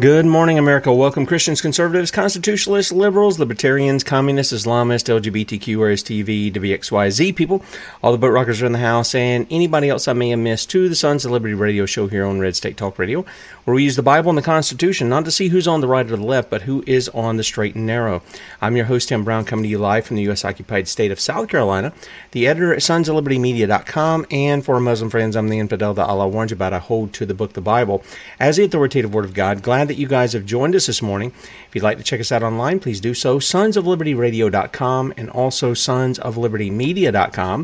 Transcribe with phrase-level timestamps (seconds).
[0.00, 0.90] Good morning, America.
[0.90, 7.62] Welcome, Christians, conservatives, constitutionalists, liberals, libertarians, communists, Islamists, LGBTQ, RSTV, WXYZ people,
[8.02, 10.70] all the boat rockers are in the house, and anybody else I may have missed
[10.70, 13.26] to the Sons of Liberty radio show here on Red State Talk Radio,
[13.64, 16.06] where we use the Bible and the Constitution not to see who's on the right
[16.10, 18.22] or the left, but who is on the straight and narrow.
[18.62, 20.42] I'm your host, Tim Brown, coming to you live from the U.S.
[20.42, 21.92] occupied state of South Carolina,
[22.30, 26.72] the editor at sonsoflibertymedia.com, and for Muslim friends, I'm the infidel that Allah warns about.
[26.72, 28.02] I hold to the book, the Bible,
[28.40, 29.62] as the authoritative Word of God.
[29.62, 31.32] Glad that you guys have joined us this morning.
[31.68, 33.38] If you'd like to check us out online, please do so.
[33.38, 37.60] Sonsoflibertyradio.com and also sonsoflibertymedia.com.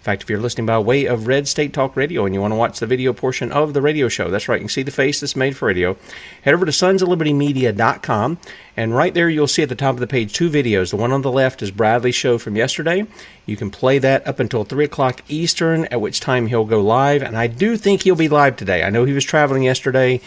[0.00, 2.52] In fact, if you're listening by way of Red State Talk Radio and you want
[2.52, 4.90] to watch the video portion of the radio show, that's right, you can see the
[4.90, 5.96] face that's made for radio.
[6.42, 8.38] Head over to sonsoflibertymedia.com,
[8.76, 10.90] and right there you'll see at the top of the page two videos.
[10.90, 13.06] The one on the left is Bradley's show from yesterday.
[13.44, 17.22] You can play that up until 3 o'clock Eastern, at which time he'll go live,
[17.22, 18.82] and I do think he'll be live today.
[18.82, 20.20] I know he was traveling yesterday.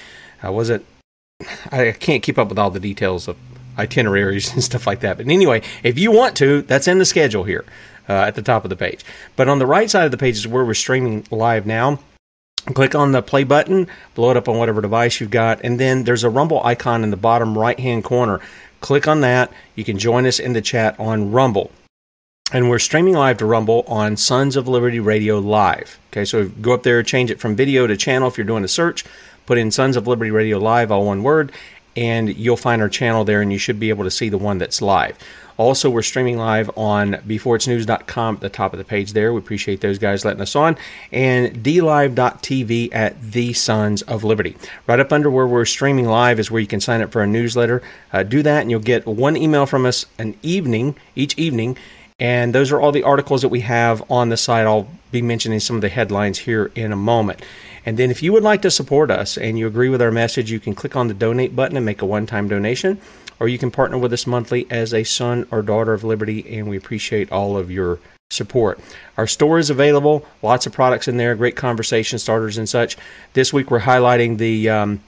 [0.43, 0.85] Uh, I wasn't
[1.71, 3.37] I can't keep up with all the details of
[3.77, 5.17] itineraries and stuff like that.
[5.17, 7.65] But anyway, if you want to, that's in the schedule here
[8.07, 9.03] uh, at the top of the page.
[9.35, 11.99] But on the right side of the page is where we're streaming live now.
[12.73, 16.05] Click on the play button, blow it up on whatever device you've got, and then
[16.05, 18.39] there's a Rumble icon in the bottom right hand corner.
[18.79, 19.51] Click on that.
[19.75, 21.71] You can join us in the chat on Rumble.
[22.53, 25.99] And we're streaming live to Rumble on Sons of Liberty Radio Live.
[26.11, 28.69] Okay, so go up there, change it from video to channel if you're doing a
[28.69, 29.03] search
[29.45, 31.51] put in Sons of Liberty Radio Live, all one word,
[31.95, 34.57] and you'll find our channel there, and you should be able to see the one
[34.57, 35.17] that's live.
[35.57, 39.31] Also, we're streaming live on beforeitsnews.com at the top of the page there.
[39.31, 40.77] We appreciate those guys letting us on.
[41.11, 44.57] And dlive.tv at the Sons of Liberty.
[44.87, 47.27] Right up under where we're streaming live is where you can sign up for a
[47.27, 47.83] newsletter.
[48.11, 51.77] Uh, do that, and you'll get one email from us an evening, each evening.
[52.19, 54.65] And those are all the articles that we have on the site.
[54.65, 57.43] I'll be mentioning some of the headlines here in a moment.
[57.85, 60.51] And then, if you would like to support us and you agree with our message,
[60.51, 62.99] you can click on the donate button and make a one time donation,
[63.39, 66.69] or you can partner with us monthly as a son or daughter of liberty, and
[66.69, 67.99] we appreciate all of your
[68.29, 68.79] support.
[69.17, 72.97] Our store is available, lots of products in there, great conversation starters and such.
[73.33, 75.01] This week, we're highlighting the um,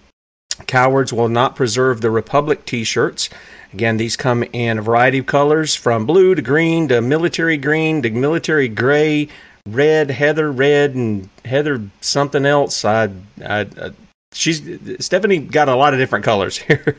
[0.67, 3.29] Cowards Will Not Preserve the Republic t shirts.
[3.73, 8.01] Again, these come in a variety of colors from blue to green to military green
[8.03, 9.27] to military gray,
[9.67, 12.85] red, Heather red, and Heather something else.
[12.85, 13.05] I,
[13.43, 13.91] I, I
[14.33, 14.61] she's
[14.99, 16.97] Stephanie got a lot of different colors here.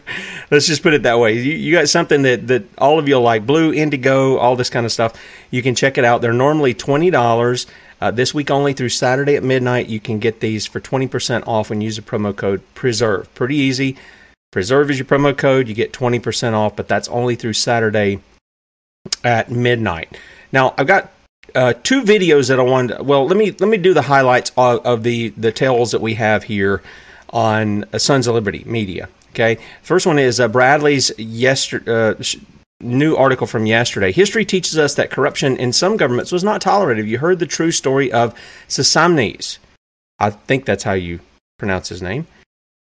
[0.50, 1.34] Let's just put it that way.
[1.34, 4.86] You, you got something that that all of you like blue, indigo, all this kind
[4.86, 5.14] of stuff.
[5.50, 6.20] You can check it out.
[6.20, 7.66] They're normally twenty dollars.
[7.98, 11.70] Uh, this week only through Saturday at midnight, you can get these for 20% off
[11.70, 13.34] when you use the promo code PRESERVE.
[13.34, 13.96] Pretty easy.
[14.50, 15.66] Preserve is your promo code.
[15.66, 18.20] You get 20% off, but that's only through Saturday
[19.24, 20.18] at midnight.
[20.52, 21.10] Now, I've got
[21.54, 23.06] uh, two videos that I wanted.
[23.06, 26.14] well, let me let me do the highlights of, of the the tales that we
[26.14, 26.82] have here
[27.31, 29.08] on uh, Sons of Liberty Media.
[29.31, 31.93] Okay, first one is uh, Bradley's yesterday.
[31.93, 32.14] Uh,
[32.81, 34.12] new article from yesterday.
[34.12, 37.08] History teaches us that corruption in some governments was not tolerated.
[37.08, 38.34] You heard the true story of
[38.69, 39.58] Sisamnes?
[40.19, 41.20] I think that's how you
[41.58, 42.26] pronounce his name.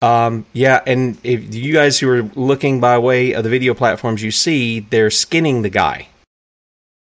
[0.01, 4.21] Um, yeah, and if you guys who are looking by way of the video platforms,
[4.21, 6.07] you see they're skinning the guy.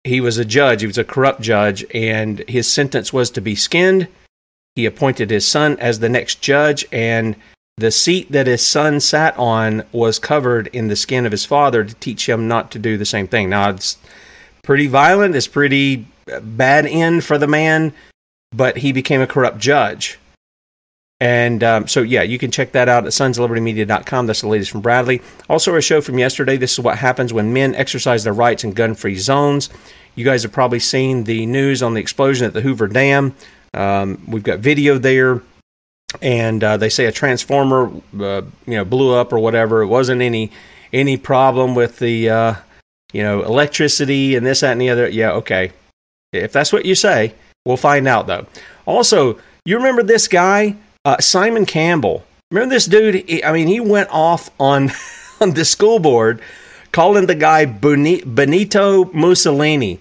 [0.06, 3.56] He was a judge, he was a corrupt judge, and his sentence was to be
[3.56, 4.06] skinned.
[4.76, 7.34] He appointed his son as the next judge, and
[7.76, 11.84] the seat that his son sat on was covered in the skin of his father
[11.84, 13.50] to teach him not to do the same thing.
[13.50, 13.98] Now, it's
[14.62, 16.06] pretty violent, it's pretty
[16.40, 17.92] bad end for the man,
[18.54, 20.20] but he became a corrupt judge.
[21.20, 24.26] And um, so, yeah, you can check that out at sonslibertymedia.com.
[24.26, 25.22] That's the latest from Bradley.
[25.48, 26.56] Also, a show from yesterday.
[26.58, 29.70] This is what happens when men exercise their rights in gun free zones.
[30.14, 33.34] You guys have probably seen the news on the explosion at the Hoover Dam.
[33.72, 35.42] Um, we've got video there.
[36.22, 37.90] And uh, they say a transformer,
[38.20, 39.82] uh, you know, blew up or whatever.
[39.82, 40.52] It wasn't any
[40.92, 42.54] any problem with the, uh,
[43.12, 45.08] you know, electricity and this, that, and the other.
[45.08, 45.72] Yeah, okay.
[46.32, 47.34] If that's what you say,
[47.64, 48.46] we'll find out though.
[48.86, 52.24] Also, you remember this guy uh, Simon Campbell.
[52.50, 53.14] Remember this dude?
[53.28, 54.90] He, I mean, he went off on
[55.40, 56.42] on the school board,
[56.92, 60.00] calling the guy Benito Mussolini.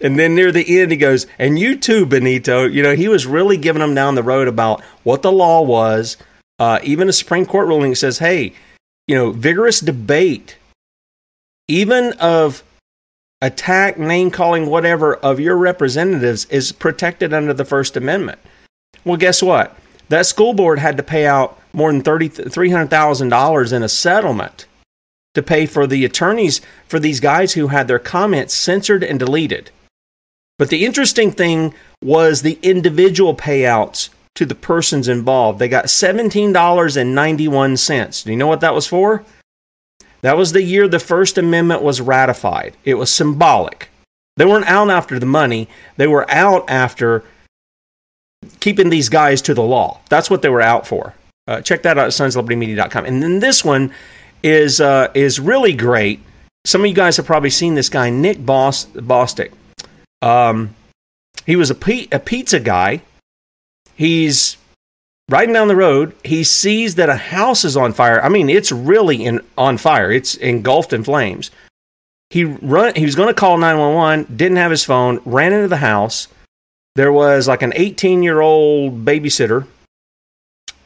[0.00, 3.26] And then near the end, he goes, "And you too, Benito." You know, he was
[3.26, 6.18] really giving them down the road about what the law was.
[6.58, 8.52] Uh, even a Supreme Court ruling says, "Hey,
[9.06, 10.56] you know, vigorous debate,
[11.66, 12.62] even of
[13.40, 18.38] attack, name calling, whatever of your representatives, is protected under the First Amendment."
[19.04, 19.76] Well, guess what?
[20.12, 24.66] That school board had to pay out more than $300,000 in a settlement
[25.32, 29.70] to pay for the attorneys for these guys who had their comments censored and deleted.
[30.58, 31.72] But the interesting thing
[32.02, 35.58] was the individual payouts to the persons involved.
[35.58, 38.24] They got $17.91.
[38.24, 39.24] Do you know what that was for?
[40.20, 42.76] That was the year the First Amendment was ratified.
[42.84, 43.88] It was symbolic.
[44.36, 47.24] They weren't out after the money, they were out after
[48.60, 50.00] keeping these guys to the law.
[50.08, 51.14] That's what they were out for.
[51.46, 53.04] Uh, check that out at sonslibertymedia.com.
[53.04, 53.92] And then this one
[54.42, 56.20] is uh, is really great.
[56.64, 59.52] Some of you guys have probably seen this guy, Nick Bost- Bostic.
[60.20, 60.74] Um,
[61.44, 63.02] he was a pizza guy.
[63.96, 64.56] He's
[65.28, 66.14] riding down the road.
[66.22, 68.22] He sees that a house is on fire.
[68.22, 70.12] I mean, it's really in, on fire.
[70.12, 71.50] It's engulfed in flames.
[72.30, 72.94] He run.
[72.94, 74.24] He was going to call nine one one.
[74.24, 75.20] Didn't have his phone.
[75.24, 76.28] Ran into the house
[76.94, 79.66] there was like an 18 year old babysitter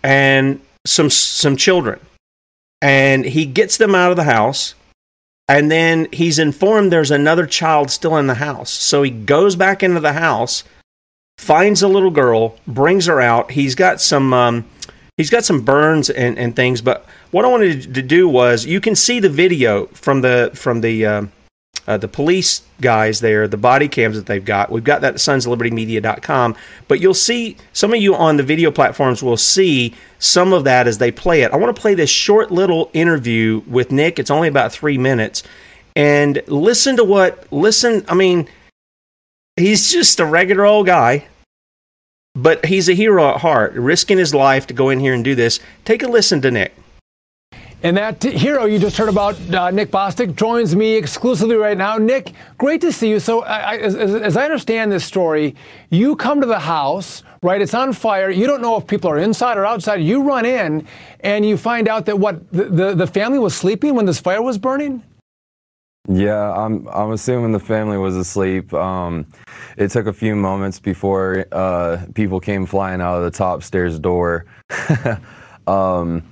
[0.03, 2.00] and some some children.
[2.83, 4.75] And he gets them out of the house
[5.49, 8.71] and then he's informed there's another child still in the house.
[8.71, 10.64] So he goes back into the house
[11.38, 13.50] finds a little girl brings her out.
[13.50, 14.64] He's got some um,
[15.16, 18.80] he's got some burns and, and things but what i wanted to do was you
[18.80, 21.33] can see the video from the from the um,
[21.87, 24.71] uh, the police guys there, the body cams that they've got.
[24.71, 26.57] We've got that at sonslibertymedia.com.
[26.88, 30.87] But you'll see, some of you on the video platforms will see some of that
[30.87, 31.52] as they play it.
[31.52, 34.19] I want to play this short little interview with Nick.
[34.19, 35.43] It's only about three minutes.
[35.95, 38.49] And listen to what, listen, I mean,
[39.57, 41.26] he's just a regular old guy,
[42.35, 45.35] but he's a hero at heart, risking his life to go in here and do
[45.35, 45.61] this.
[45.85, 46.75] Take a listen to Nick.
[47.87, 51.99] And that hero you just heard about, uh, Nick Bostic, joins me exclusively right now.
[51.99, 53.21] Nick, great to see you.
[53.21, 55.55] So, I, as, as, I understand this story,
[55.90, 57.62] you come to the house, right?
[57.62, 58.28] It's on fire.
[58.28, 60.02] You don't know if people are inside or outside.
[60.02, 60.85] You run in,
[61.21, 64.43] and you find out that what the, the, the family was sleeping when this fire
[64.43, 65.00] was burning.
[66.09, 66.88] Yeah, I'm.
[66.88, 68.75] I'm assuming the family was asleep.
[68.75, 69.26] Um,
[69.76, 73.97] it took a few moments before uh, people came flying out of the top stairs
[74.00, 74.47] door.
[75.69, 76.25] um,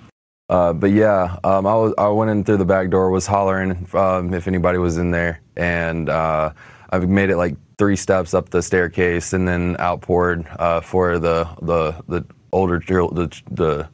[0.54, 3.88] uh, but yeah, um, I was I went in through the back door, was hollering
[3.92, 6.52] um, if anybody was in there, and uh,
[6.90, 11.48] I made it like three steps up the staircase, and then outpoured uh, for the
[11.62, 13.88] the the older the the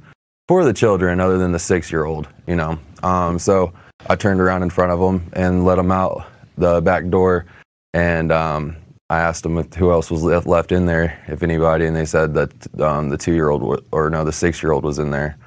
[0.48, 2.78] for the children, other than the six year old, you know.
[3.02, 3.72] Um, so
[4.10, 6.26] I turned around in front of them and let them out
[6.58, 7.46] the back door,
[7.94, 8.76] and um,
[9.08, 12.52] I asked them who else was left, in there, if anybody, and they said that
[12.82, 15.38] um, the two year old or no, the six year old was in there.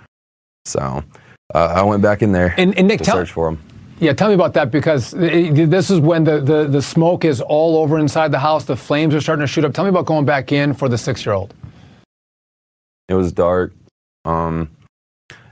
[0.65, 1.03] So
[1.53, 3.59] uh, I went back in there and, and Nick, to tell, search for him.
[3.99, 7.77] Yeah, tell me about that because this is when the, the, the smoke is all
[7.77, 8.65] over inside the house.
[8.65, 9.73] The flames are starting to shoot up.
[9.73, 11.53] Tell me about going back in for the six year old.
[13.07, 13.73] It was dark.
[14.25, 14.69] Um,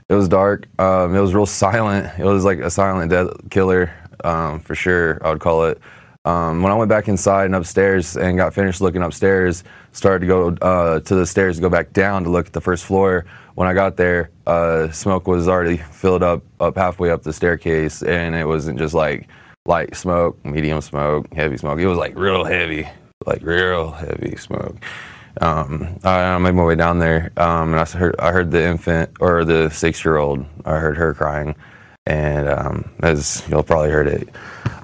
[0.08, 0.66] it was dark.
[0.78, 2.18] Um, it was real silent.
[2.18, 3.90] It was like a silent death killer
[4.24, 5.18] um, for sure.
[5.24, 5.80] I would call it.
[6.24, 10.26] Um, when I went back inside and upstairs and got finished looking upstairs, started to
[10.26, 13.24] go uh, to the stairs to go back down to look at the first floor.
[13.56, 18.02] When I got there, uh, smoke was already filled up up halfway up the staircase,
[18.02, 19.28] and it wasn't just like
[19.66, 21.80] light smoke, medium smoke, heavy smoke.
[21.80, 22.88] It was like real heavy,
[23.26, 24.76] like real heavy smoke.
[25.40, 28.62] Um, I, I, made my way down there, um, and I heard I heard the
[28.62, 30.46] infant or the six year old.
[30.64, 31.56] I heard her crying,
[32.06, 34.28] and um, as you'll probably heard it,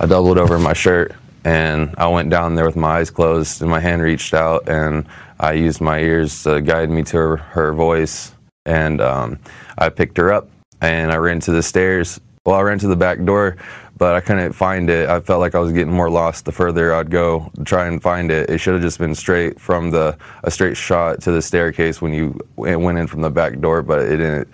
[0.00, 1.14] I doubled over in my shirt
[1.48, 5.06] and I went down there with my eyes closed and my hand reached out and
[5.40, 8.34] I used my ears to guide me to her, her voice
[8.66, 9.38] and um,
[9.78, 10.50] I picked her up
[10.82, 12.20] and I ran to the stairs.
[12.44, 13.56] Well, I ran to the back door,
[13.96, 15.08] but I couldn't find it.
[15.08, 18.02] I felt like I was getting more lost the further I'd go to try and
[18.02, 18.50] find it.
[18.50, 22.12] It should have just been straight from the a straight shot to the staircase when
[22.12, 24.48] you went in from the back door, but it didn't.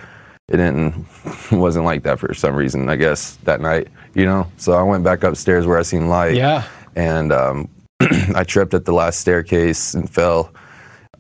[0.49, 1.07] It didn't
[1.51, 2.91] wasn't like that for some reason.
[2.91, 4.47] I guess that night, you know.
[4.59, 6.35] So I went back upstairs where I seen light.
[6.35, 6.65] Yeah
[6.97, 7.69] and um,
[8.35, 10.53] I tripped at the last staircase and fell.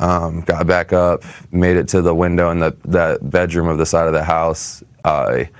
[0.00, 3.86] Um, got back up, made it to the window in the that bedroom of the
[3.86, 4.82] side of the house.
[5.04, 5.50] I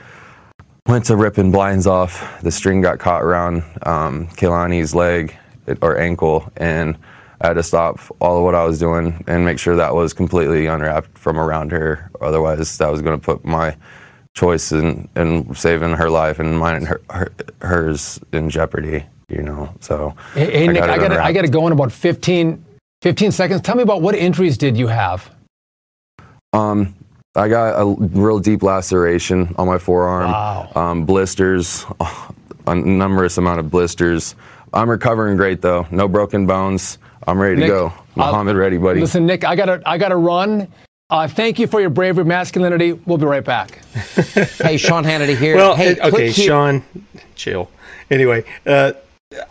[0.86, 2.42] went to ripping blinds off.
[2.42, 5.36] The string got caught around um, leg
[5.80, 6.98] or ankle, and
[7.40, 10.12] I had to stop all of what I was doing and make sure that was
[10.12, 12.10] completely unwrapped from around her.
[12.20, 13.76] Otherwise, that was going to put my
[14.34, 19.04] choice in, in saving her life and mine and her, her, hers in jeopardy
[19.34, 19.74] you know.
[19.80, 21.92] So hey, hey I Nick, got I got to, I got to go in about
[21.92, 22.64] 15,
[23.02, 23.60] 15 seconds.
[23.60, 25.30] Tell me about what injuries did you have?
[26.52, 26.94] Um,
[27.34, 30.30] I got a real deep laceration on my forearm.
[30.30, 30.70] Wow.
[30.76, 31.84] Um, blisters,
[32.66, 34.36] a numerous amount of blisters.
[34.72, 35.86] I'm recovering great though.
[35.90, 36.98] No broken bones.
[37.26, 37.92] I'm ready Nick, to go.
[38.16, 39.00] Muhammad, uh, ready, buddy.
[39.00, 40.68] Listen, Nick, I gotta, I gotta run.
[41.10, 42.92] Uh, thank you for your bravery, masculinity.
[42.92, 43.84] We'll be right back.
[44.62, 45.56] hey, Sean Hannity here.
[45.56, 46.82] Well, hey, okay, Sean,
[47.34, 47.70] chill.
[48.10, 48.92] Anyway, uh,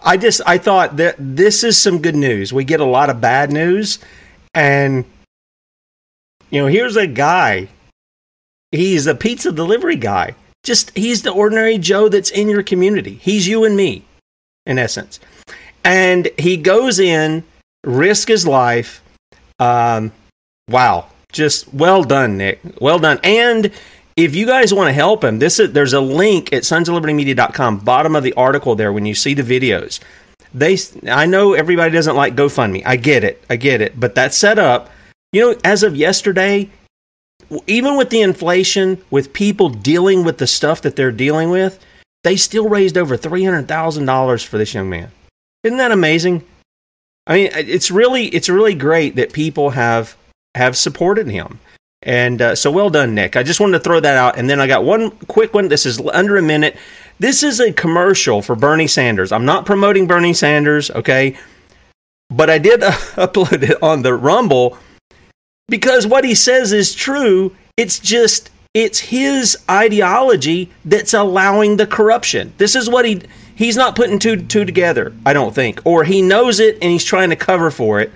[0.03, 2.53] I just I thought that this is some good news.
[2.53, 3.99] We get a lot of bad news,
[4.53, 5.05] and
[6.49, 7.67] you know, here's a guy.
[8.71, 10.35] He's a pizza delivery guy.
[10.63, 13.15] Just he's the ordinary Joe that's in your community.
[13.15, 14.05] He's you and me,
[14.65, 15.19] in essence.
[15.83, 17.43] And he goes in,
[17.83, 19.03] risk his life.
[19.59, 20.11] Um,
[20.69, 22.61] wow, just well done, Nick.
[22.79, 23.19] Well done.
[23.23, 23.71] And
[24.15, 28.15] if you guys want to help him, this is, there's a link at sonsoflibertymedia.com, bottom
[28.15, 29.99] of the article there when you see the videos.
[30.53, 30.77] They,
[31.11, 32.83] I know everybody doesn't like GoFundMe.
[32.85, 33.43] I get it.
[33.49, 33.99] I get it.
[33.99, 34.91] But that set up,
[35.31, 36.69] you know, as of yesterday,
[37.65, 41.83] even with the inflation, with people dealing with the stuff that they're dealing with,
[42.23, 45.11] they still raised over $300,000 for this young man.
[45.63, 46.43] Isn't that amazing?
[47.25, 50.15] I mean, it's really, it's really great that people have,
[50.55, 51.59] have supported him.
[52.03, 53.35] And uh, so well done, Nick.
[53.35, 54.37] I just wanted to throw that out.
[54.37, 55.69] And then I got one quick one.
[55.69, 56.75] This is under a minute.
[57.19, 59.31] This is a commercial for Bernie Sanders.
[59.31, 61.37] I'm not promoting Bernie Sanders, okay?
[62.29, 64.77] But I did uh, upload it on the Rumble
[65.69, 67.55] because what he says is true.
[67.77, 72.53] It's just, it's his ideology that's allowing the corruption.
[72.57, 73.21] This is what he,
[73.55, 75.79] he's not putting two, two together, I don't think.
[75.85, 78.11] Or he knows it and he's trying to cover for it.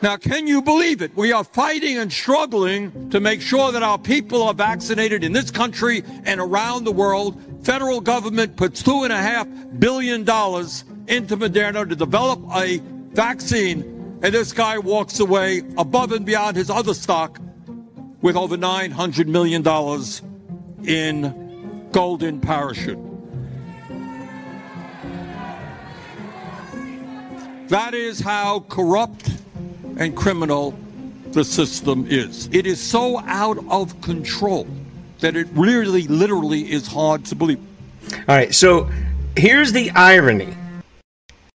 [0.01, 1.17] Now, can you believe it?
[1.17, 5.51] We are fighting and struggling to make sure that our people are vaccinated in this
[5.51, 7.41] country and around the world.
[7.65, 9.49] Federal government puts two and a half
[9.81, 12.79] billion dollars into Moderna to develop a
[13.13, 13.81] vaccine,
[14.23, 17.41] and this guy walks away above and beyond his other stock
[18.23, 19.67] with over $900 million
[20.87, 22.99] in golden parachute.
[27.69, 29.33] That is how corrupt
[29.99, 30.75] and criminal
[31.33, 32.49] the system is.
[32.53, 34.67] It is so out of control
[35.21, 37.61] that it really, literally is hard to believe.
[38.13, 38.89] All right, so
[39.37, 40.55] here's the irony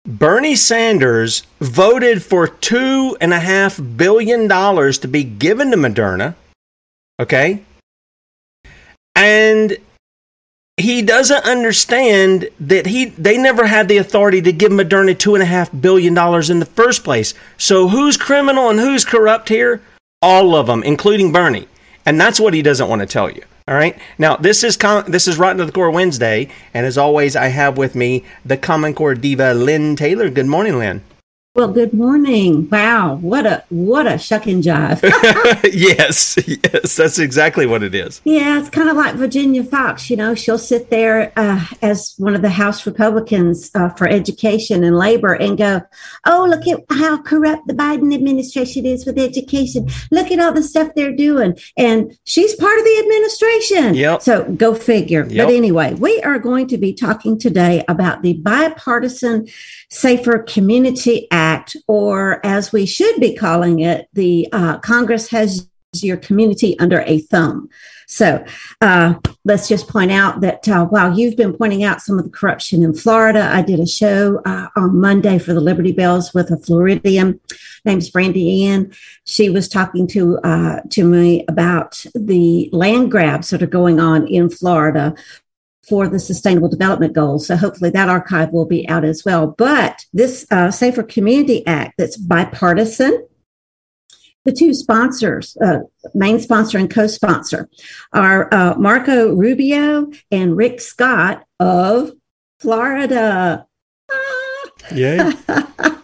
[0.05, 6.35] Bernie Sanders voted for $2.5 billion to be given to Moderna.
[7.19, 7.63] Okay?
[9.15, 9.77] And
[10.77, 15.43] he doesn't understand that he they never had the authority to give Moderna two and
[15.43, 17.33] a half billion dollars in the first place.
[17.57, 19.81] So who's criminal and who's corrupt here?
[20.21, 21.67] All of them, including Bernie.
[22.05, 23.43] And that's what he doesn't want to tell you.
[23.67, 23.97] All right.
[24.17, 24.77] Now this is
[25.07, 28.57] this is Rotten to the Core Wednesday, and as always, I have with me the
[28.57, 30.29] Common Core diva Lynne Taylor.
[30.29, 31.03] Good morning, Lynne.
[31.55, 32.67] Well, good morning.
[32.67, 35.03] Wow, what a what a shuck and jive.
[35.71, 38.21] yes, yes, that's exactly what it is.
[38.23, 40.09] Yeah, it's kind of like Virginia Foxx.
[40.09, 44.83] You know, she'll sit there uh, as one of the House Republicans uh, for Education
[44.83, 45.83] and Labor and go,
[46.25, 49.87] "Oh, look at how corrupt the Biden administration is with education.
[50.09, 53.93] Look at all the stuff they're doing." And she's part of the administration.
[53.93, 54.23] Yep.
[54.23, 55.27] So go figure.
[55.29, 55.45] Yep.
[55.45, 59.49] But anyway, we are going to be talking today about the bipartisan
[59.93, 65.69] Safer Community Act, or as we should be calling it, the uh, Congress has
[66.01, 67.69] your community under a thumb.
[68.07, 68.43] So
[68.81, 69.13] uh,
[69.45, 72.81] let's just point out that uh, while you've been pointing out some of the corruption
[72.81, 76.57] in Florida, I did a show uh, on Monday for the Liberty Bells with a
[76.57, 77.39] Floridian
[77.85, 78.91] named Brandy Ann.
[79.25, 84.27] She was talking to uh, to me about the land grabs that are going on
[84.27, 85.13] in Florida
[85.87, 87.47] for the Sustainable Development Goals.
[87.47, 89.47] So hopefully that archive will be out as well.
[89.47, 93.27] But this uh, Safer Community Act that's bipartisan,
[94.45, 95.79] the two sponsors, uh,
[96.13, 97.69] main sponsor and co sponsor,
[98.13, 102.11] are uh, Marco Rubio and Rick Scott of
[102.59, 103.65] Florida.
[104.93, 105.33] Yeah.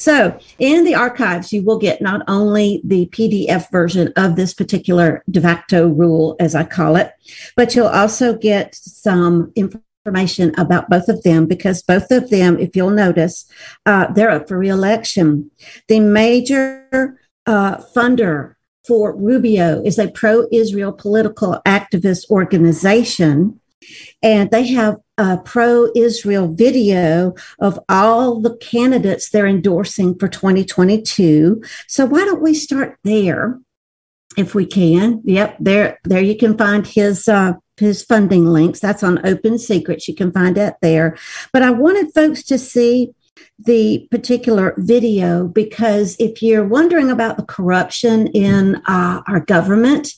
[0.00, 5.22] so, in the archives, you will get not only the PDF version of this particular
[5.30, 7.12] de facto rule, as I call it,
[7.54, 12.74] but you'll also get some information about both of them because both of them, if
[12.74, 13.44] you'll notice,
[13.84, 15.50] uh, they're up for reelection.
[15.88, 18.54] The major uh, funder
[18.86, 23.60] for Rubio is a pro Israel political activist organization.
[24.22, 31.62] And they have a pro Israel video of all the candidates they're endorsing for 2022.
[31.86, 33.58] So why don't we start there
[34.36, 35.20] if we can?
[35.24, 37.28] Yep, there, there you can find his.
[37.28, 38.78] Uh, his funding links.
[38.78, 40.06] That's on Open Secrets.
[40.06, 41.16] You can find that there.
[41.50, 43.14] But I wanted folks to see
[43.58, 50.12] the particular video because if you're wondering about the corruption in uh, our government,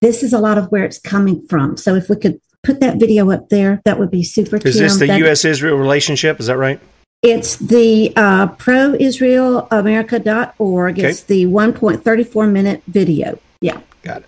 [0.00, 1.76] this is a lot of where it's coming from.
[1.76, 4.56] So if we could put that video up there, that would be super.
[4.56, 4.72] Is Kim.
[4.82, 5.44] this the That- U.S.
[5.44, 6.40] Israel relationship?
[6.40, 6.80] Is that right?
[7.22, 10.98] It's the uh, proisraelamerica.org.
[10.98, 11.08] Okay.
[11.08, 13.38] It's the 1.34 minute video.
[13.60, 13.80] Yeah.
[14.02, 14.26] Got it.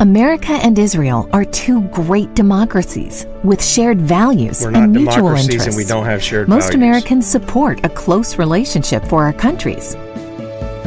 [0.00, 5.48] America and Israel are two great democracies with shared values We're not and mutual democracies
[5.50, 5.66] interests.
[5.68, 6.74] and we don't have shared Most values.
[6.76, 9.94] Americans support a close relationship for our countries.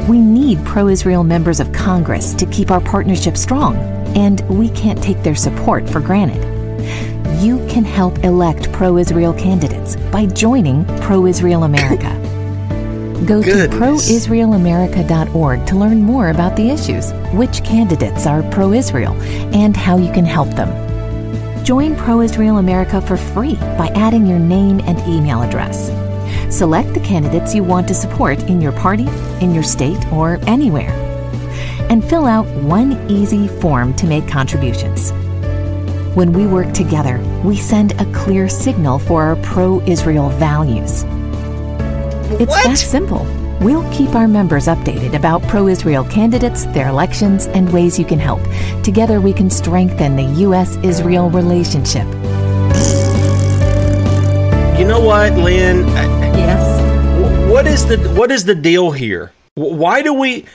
[0.08, 3.78] We need pro Israel members of Congress to keep our partnership strong,
[4.18, 6.44] and we can't take their support for granted.
[7.42, 12.10] You can help elect pro Israel candidates by joining Pro Israel America.
[13.26, 13.80] Go to Goodness.
[13.80, 19.13] proisraelamerica.org to learn more about the issues, which candidates are pro Israel,
[19.56, 21.63] and how you can help them.
[21.63, 26.03] Join Pro Israel America for free by adding your name and email address.
[26.54, 29.08] Select the candidates you want to support in your party,
[29.42, 30.92] in your state, or anywhere.
[31.89, 35.10] And fill out one easy form to make contributions.
[36.16, 41.04] When we work together, we send a clear signal for our pro Israel values.
[42.39, 43.26] It's that simple.
[43.60, 48.20] We'll keep our members updated about pro Israel candidates, their elections, and ways you can
[48.20, 48.42] help.
[48.84, 50.78] Together, we can strengthen the U.S.
[50.84, 52.06] Israel relationship.
[54.78, 56.23] You know what, Lynne?
[56.36, 57.50] Yes.
[57.52, 59.32] What is the what is the deal here?
[59.56, 60.46] Why do we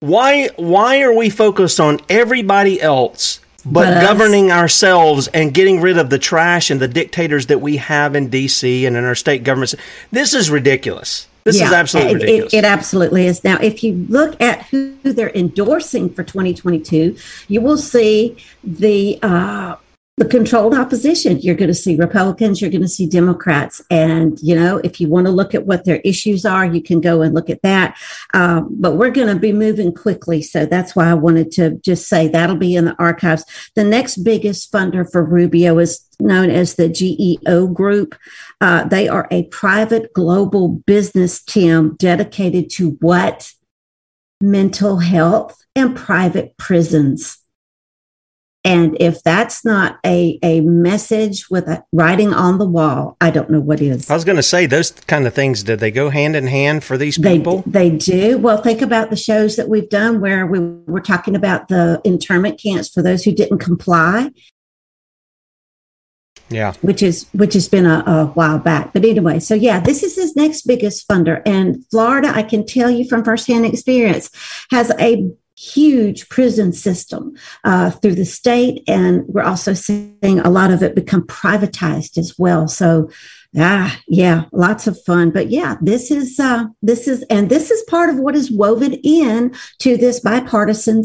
[0.00, 5.98] why why are we focused on everybody else but, But governing ourselves and getting rid
[5.98, 9.42] of the trash and the dictators that we have in DC and in our state
[9.42, 9.74] governments?
[10.12, 11.26] This is ridiculous.
[11.44, 12.54] This is absolutely it- it- ridiculous.
[12.54, 13.44] It, absolutely is.
[13.44, 17.16] Now, if you look at who they're endorsing for 2022,
[17.48, 19.76] you will see the uh,
[20.16, 21.38] the controlled opposition.
[21.40, 22.60] You're going to see Republicans.
[22.60, 23.82] You're going to see Democrats.
[23.90, 27.00] And you know, if you want to look at what their issues are, you can
[27.00, 27.98] go and look at that.
[28.32, 32.08] Um, but we're going to be moving quickly, so that's why I wanted to just
[32.08, 33.44] say that'll be in the archives.
[33.74, 38.14] The next biggest funder for Rubio is known as the GEO Group.
[38.60, 43.52] Uh, they are a private global business team dedicated to what?
[44.40, 47.38] Mental health and private prisons.
[48.66, 53.48] And if that's not a, a message with a writing on the wall, I don't
[53.48, 54.10] know what is.
[54.10, 55.62] I was going to say those kind of things.
[55.62, 57.62] Did they go hand in hand for these people?
[57.64, 58.38] They, they do.
[58.38, 62.60] Well, think about the shows that we've done where we were talking about the internment
[62.60, 64.32] camps for those who didn't comply.
[66.48, 66.74] Yeah.
[66.80, 68.92] Which is which has been a, a, while back.
[68.92, 71.40] But anyway, so yeah, this is his next biggest funder.
[71.46, 74.28] And Florida, I can tell you from firsthand experience,
[74.70, 78.82] has a huge prison system uh, through the state.
[78.86, 82.68] And we're also seeing a lot of it become privatized as well.
[82.68, 83.10] So
[83.58, 87.82] ah yeah lots of fun but yeah this is uh this is and this is
[87.84, 91.02] part of what is woven in to this bipartisan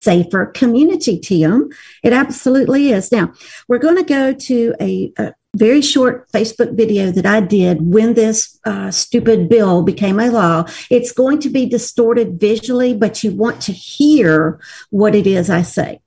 [0.00, 1.70] safer community, Tim.
[2.02, 3.12] It absolutely is.
[3.12, 3.32] Now,
[3.68, 8.14] we're going to go to a, a very short Facebook video that I did when
[8.14, 10.66] this uh, stupid bill became a law.
[10.90, 14.60] It's going to be distorted visually, but you want to hear
[14.90, 16.00] what it is I say.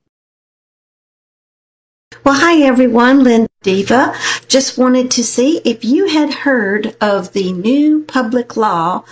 [2.24, 4.16] Well, hi everyone, Lynne Diva.
[4.48, 9.04] Just wanted to see if you had heard of the new public law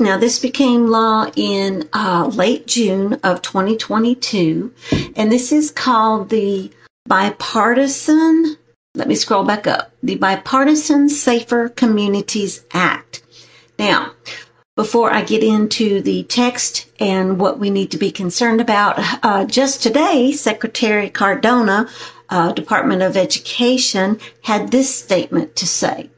[0.00, 4.72] now, this became law in uh, late June of 2022,
[5.14, 6.70] and this is called the
[7.06, 8.56] Bipartisan,
[8.94, 13.22] let me scroll back up, the Bipartisan Safer Communities Act.
[13.78, 14.12] Now,
[14.76, 19.44] before I get into the text and what we need to be concerned about, uh,
[19.44, 21.88] just today, Secretary Cardona,
[22.28, 26.10] uh, Department of Education, had this statement to say.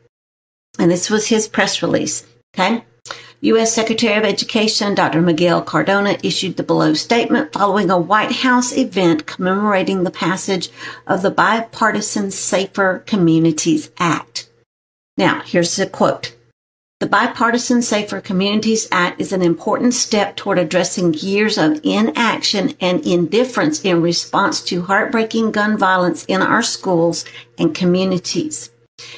[0.79, 2.27] And this was his press release.
[2.55, 2.85] Okay.
[3.45, 3.75] U.S.
[3.75, 5.21] Secretary of Education Dr.
[5.21, 10.71] Miguel Cardona issued the below statement following a White House event commemorating the passage
[11.09, 14.49] of the Bipartisan Safer Communities Act.
[15.17, 16.37] Now, here's the quote.
[17.01, 23.05] The Bipartisan Safer Communities Act is an important step toward addressing years of inaction and
[23.05, 27.25] indifference in response to heartbreaking gun violence in our schools
[27.59, 28.71] and communities.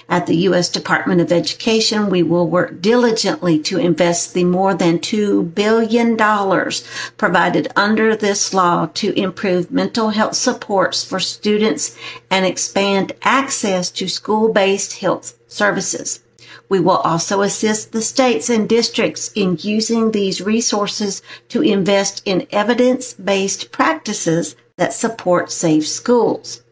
[0.08, 0.68] At the U.S.
[0.68, 6.16] Department of Education, we will work diligently to invest the more than $2 billion
[7.16, 11.96] provided under this law to improve mental health supports for students
[12.30, 16.20] and expand access to school-based health services.
[16.68, 22.46] We will also assist the states and districts in using these resources to invest in
[22.50, 26.63] evidence-based practices that support safe schools.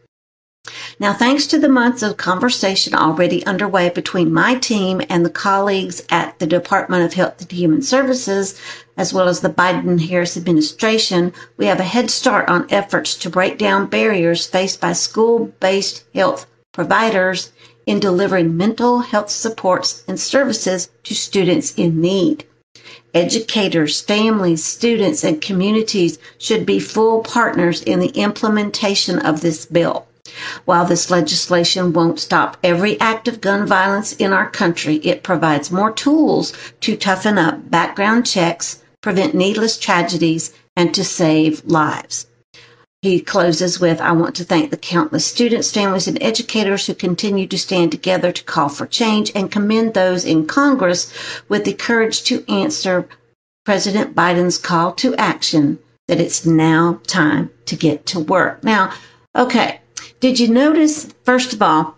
[0.97, 6.01] Now, thanks to the months of conversation already underway between my team and the colleagues
[6.09, 8.57] at the Department of Health and Human Services,
[8.95, 13.29] as well as the Biden Harris administration, we have a head start on efforts to
[13.29, 17.51] break down barriers faced by school based health providers
[17.85, 22.45] in delivering mental health supports and services to students in need.
[23.13, 30.07] Educators, families, students, and communities should be full partners in the implementation of this bill.
[30.65, 35.71] While this legislation won't stop every act of gun violence in our country, it provides
[35.71, 42.27] more tools to toughen up background checks, prevent needless tragedies, and to save lives.
[43.01, 47.47] He closes with, I want to thank the countless students, families, and educators who continue
[47.47, 51.11] to stand together to call for change and commend those in Congress
[51.49, 53.09] with the courage to answer
[53.65, 58.63] President Biden's call to action that it's now time to get to work.
[58.63, 58.93] Now,
[59.35, 59.81] okay,
[60.23, 61.97] did you notice, first of all,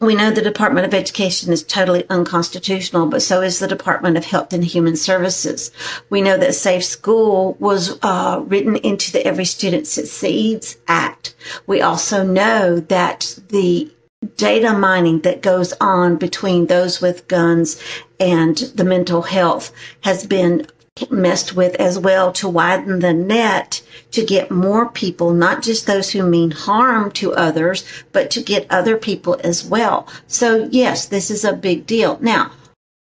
[0.00, 4.24] we know the Department of Education is totally unconstitutional, but so is the Department of
[4.24, 5.70] Health and Human Services.
[6.08, 11.34] We know that Safe School was uh, written into the Every Student Succeeds Act.
[11.66, 13.92] We also know that the
[14.36, 17.78] data mining that goes on between those with guns
[18.18, 20.66] and the mental health has been
[21.10, 23.82] messed with as well to widen the net
[24.12, 28.66] to get more people, not just those who mean harm to others, but to get
[28.70, 30.08] other people as well.
[30.26, 32.18] So yes, this is a big deal.
[32.20, 32.52] Now,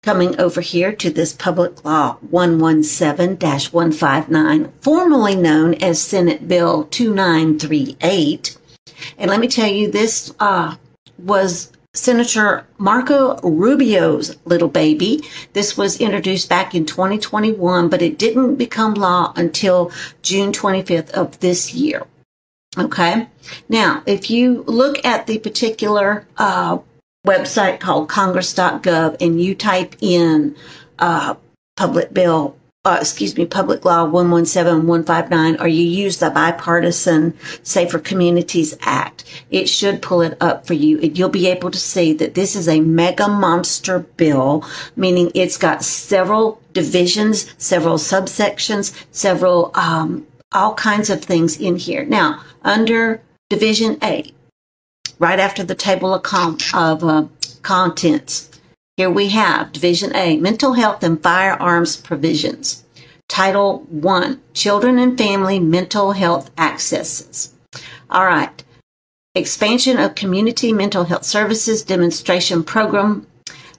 [0.04, 8.58] coming over here to this public law 117-159, formerly known as Senate Bill 2938.
[9.18, 10.76] And let me tell you, this uh,
[11.18, 15.24] was Senator Marco Rubio's little baby.
[15.54, 21.40] This was introduced back in 2021, but it didn't become law until June 25th of
[21.40, 22.06] this year.
[22.78, 23.28] Okay.
[23.70, 26.80] Now, if you look at the particular uh,
[27.26, 30.56] website called congress.gov and you type in
[31.00, 31.36] uh,
[31.78, 38.78] public bill uh, excuse me, Public Law 117159, or you use the Bipartisan Safer Communities
[38.82, 41.00] Act, it should pull it up for you.
[41.02, 44.64] And you'll be able to see that this is a mega monster bill,
[44.96, 52.06] meaning it's got several divisions, several subsections, several, um, all kinds of things in here.
[52.06, 54.32] Now, under Division A,
[55.18, 57.26] right after the table of, com- of uh,
[57.64, 58.55] contents.
[58.98, 62.86] Here we have Division A, Mental Health and Firearms Provisions.
[63.28, 67.54] Title 1, Children and Family Mental Health Accesses.
[68.10, 68.64] All right.
[69.34, 73.28] Expansion of Community Mental Health Services Demonstration Program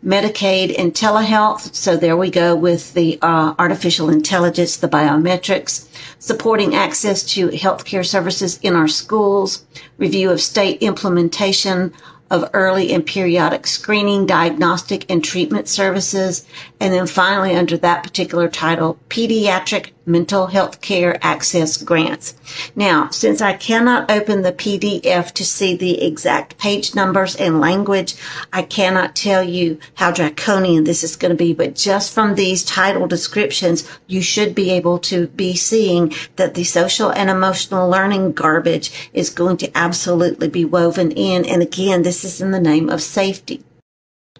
[0.04, 1.74] Medicaid and telehealth.
[1.74, 8.04] So there we go with the uh, artificial intelligence, the biometrics, supporting access to healthcare
[8.04, 9.64] services in our schools,
[9.96, 11.94] review of state implementation
[12.30, 16.46] of early and periodic screening, diagnostic, and treatment services.
[16.80, 22.34] And then finally, under that particular title, pediatric mental health care access grants.
[22.76, 28.14] Now, since I cannot open the PDF to see the exact page numbers and language,
[28.52, 32.64] I cannot tell you how draconian this is going to be, but just from these
[32.64, 38.32] title descriptions, you should be able to be seeing that the social and emotional learning
[38.32, 41.44] garbage is going to absolutely be woven in.
[41.44, 43.64] And again, this is in the name of safety.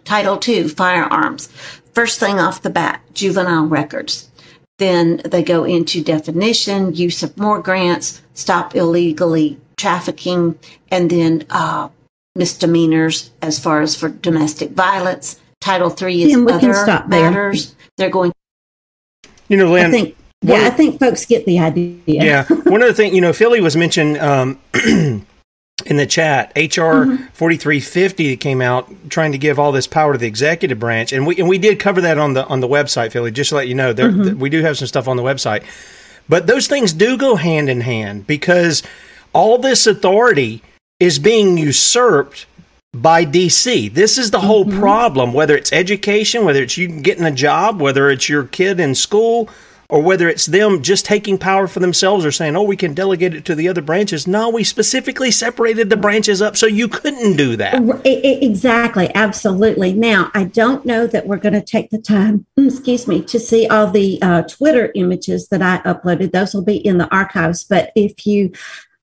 [0.05, 1.47] Title two, firearms.
[1.91, 4.29] First thing off the bat, juvenile records.
[4.77, 10.57] Then they go into definition, use of more grants, stop illegally trafficking,
[10.89, 11.89] and then uh,
[12.35, 15.39] misdemeanors as far as for domestic violence.
[15.59, 17.75] Title three is other matters.
[17.97, 18.31] They're going.
[19.47, 19.87] You know, Lynne.
[19.87, 22.01] I think, yeah, I think folks get the idea.
[22.05, 22.45] Yeah.
[22.65, 24.59] One other thing, you know, Philly was mentioned um,
[25.85, 27.25] in the chat, HR mm-hmm.
[27.33, 31.27] 4350 that came out trying to give all this power to the executive branch, and
[31.27, 33.31] we and we did cover that on the on the website, Philly.
[33.31, 34.39] Just to let you know, there mm-hmm.
[34.39, 35.63] we do have some stuff on the website,
[36.27, 38.83] but those things do go hand in hand because
[39.33, 40.63] all this authority
[40.99, 42.47] is being usurped
[42.93, 43.93] by DC.
[43.93, 44.79] This is the whole mm-hmm.
[44.79, 45.33] problem.
[45.33, 49.47] Whether it's education, whether it's you getting a job, whether it's your kid in school,
[49.89, 53.33] or whether it's them just taking power for themselves or saying, oh, we can delegate
[53.33, 54.27] it to the other branches.
[54.27, 57.81] No, we specifically separated the branches up so you couldn't do that.
[58.05, 59.09] Exactly.
[59.15, 59.93] Absolutely.
[59.93, 63.67] Now, I don't know that we're going to take the time, excuse me, to see
[63.67, 66.31] all the uh, Twitter images that I uploaded.
[66.31, 67.63] Those will be in the archives.
[67.63, 68.51] But if you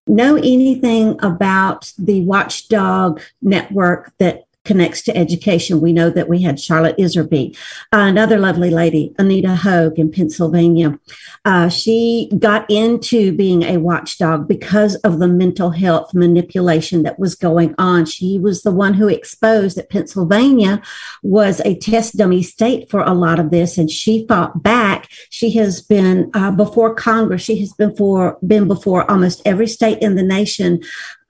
[0.07, 5.81] know anything about the Watchdog network that connects to education.
[5.81, 7.57] We know that we had Charlotte Iserbyt,
[7.93, 10.99] uh, another lovely lady, Anita Hoge in Pennsylvania.
[11.45, 17.35] Uh, she got into being a watchdog because of the mental health manipulation that was
[17.35, 18.07] going on.
[18.07, 20.81] She was the one who exposed that Pennsylvania
[21.23, 25.11] was a test dummy state for a lot of this, and she fought back.
[25.31, 27.43] She has been uh, before Congress.
[27.43, 30.81] She has been for been before almost every state in the nation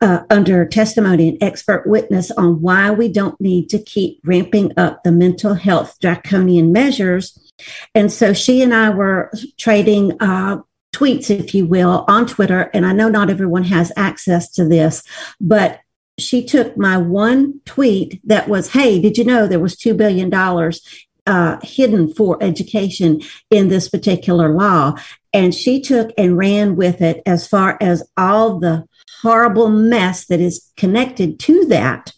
[0.04, 5.02] uh, under testimony and expert witness on why we don't need to keep ramping up
[5.02, 7.52] the mental health draconian measures.
[7.94, 10.58] And so she and I were trading uh,
[10.94, 12.70] tweets, if you will, on Twitter.
[12.74, 15.02] And I know not everyone has access to this,
[15.40, 15.80] but
[16.18, 20.30] she took my one tweet that was, Hey, did you know there was $2 billion
[21.26, 24.96] uh, hidden for education in this particular law.
[25.32, 28.86] And she took and ran with it as far as all the
[29.22, 32.13] horrible mess that is connected to that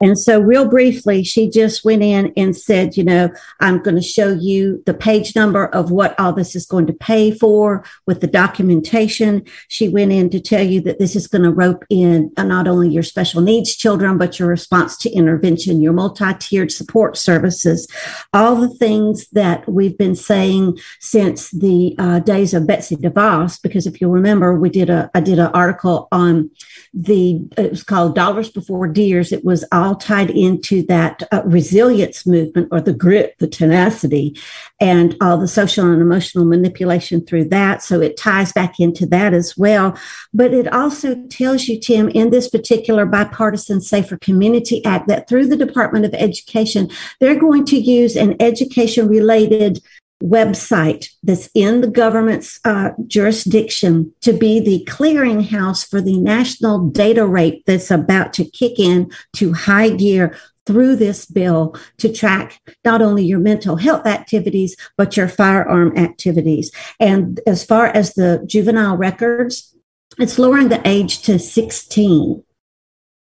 [0.00, 3.30] and so, real briefly, she just went in and said, you know,
[3.60, 6.92] I'm going to show you the page number of what all this is going to
[6.92, 9.44] pay for with the documentation.
[9.68, 12.88] She went in to tell you that this is going to rope in not only
[12.88, 17.86] your special needs children, but your response to intervention, your multi tiered support services,
[18.32, 23.62] all the things that we've been saying since the uh, days of Betsy DeVos.
[23.62, 26.50] Because if you remember, we did a, I did an article on
[26.92, 29.30] the, it was called Dollars Before Deers.
[29.30, 34.34] It was all all tied into that uh, resilience movement or the grit, the tenacity,
[34.80, 37.82] and all the social and emotional manipulation through that.
[37.82, 39.98] So it ties back into that as well.
[40.32, 45.48] But it also tells you, Tim, in this particular bipartisan Safer Community Act, that through
[45.48, 49.82] the Department of Education, they're going to use an education related
[50.22, 57.26] website that's in the government's uh, jurisdiction to be the clearinghouse for the national data
[57.26, 63.02] rate that's about to kick in to high gear through this bill to track not
[63.02, 66.70] only your mental health activities, but your firearm activities.
[66.98, 69.74] And as far as the juvenile records,
[70.18, 72.43] it's lowering the age to 16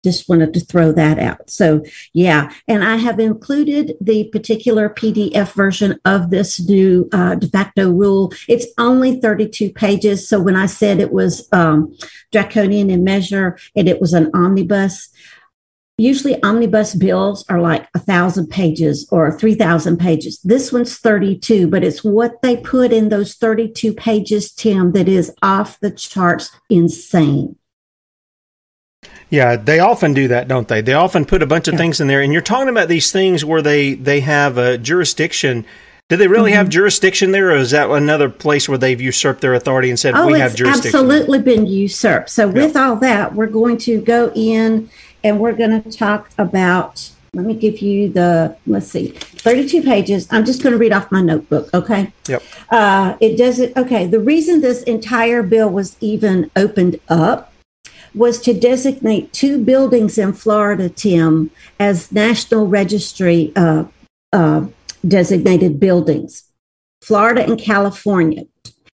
[0.06, 1.50] just wanted to throw that out.
[1.50, 2.52] So, yeah.
[2.68, 8.32] And I have included the particular PDF version of this new uh, de facto rule.
[8.48, 10.30] It's only 32 pages.
[10.30, 11.98] So, when I said it was um,
[12.32, 15.10] draconian in measure and it was an omnibus,
[15.98, 21.86] usually omnibus bills are like a thousand pages or 3000 pages this one's 32 but
[21.86, 27.56] it's what they put in those 32 pages tim that is off the charts insane
[29.36, 30.80] Yeah, they often do that, don't they?
[30.80, 31.80] They often put a bunch of yeah.
[31.80, 35.66] things in there, and you're talking about these things where they they have a jurisdiction.
[36.08, 36.60] Do they really mm-hmm.
[36.60, 40.14] have jurisdiction there, or is that another place where they've usurped their authority and said
[40.16, 40.88] oh, we have jurisdiction?
[40.88, 42.30] Absolutely been usurped.
[42.30, 44.90] So with all that, we're going to go in
[45.22, 47.12] and we're going to talk about.
[47.34, 50.30] Let me give you the let's see, 32 pages.
[50.32, 51.70] I'm just going to read off my notebook.
[51.74, 52.14] Okay.
[52.30, 52.42] Yep.
[52.70, 53.76] Uh, it doesn't.
[53.76, 54.08] Okay.
[54.08, 57.52] The reason this entire bill was even opened up
[58.16, 63.86] was to designate two buildings in Florida, Tim, as National Registry uh,
[64.32, 64.66] uh,
[65.08, 66.44] designated buildings
[67.02, 68.44] Florida and California.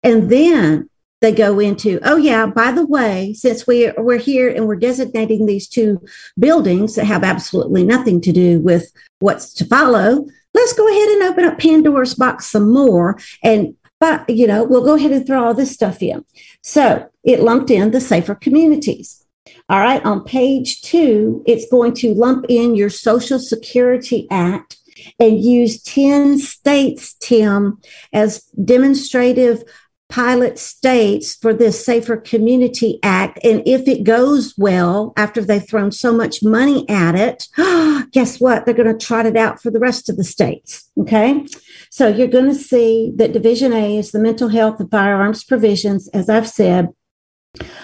[0.02, 0.88] And then
[1.20, 5.46] they go into, oh, yeah, by the way, since we, we're here and we're designating
[5.46, 6.00] these two
[6.38, 11.22] buildings that have absolutely nothing to do with what's to follow, let's go ahead and
[11.24, 13.18] open up Pandora's box some more.
[13.42, 16.24] And, but, you know, we'll go ahead and throw all this stuff in.
[16.62, 19.24] So it lumped in the safer communities.
[19.68, 24.78] All right, on page two, it's going to lump in your Social Security Act
[25.18, 27.78] and use 10 states, Tim,
[28.12, 29.62] as demonstrative
[30.08, 33.38] pilot states for this Safer Community Act.
[33.44, 37.46] And if it goes well, after they've thrown so much money at it,
[38.12, 38.64] guess what?
[38.64, 40.90] They're going to trot it out for the rest of the states.
[40.98, 41.46] Okay.
[41.90, 46.08] So you're going to see that Division A is the mental health and firearms provisions,
[46.08, 46.88] as I've said.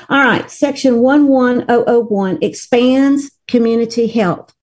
[0.08, 4.54] All right, section 11001 expands community health,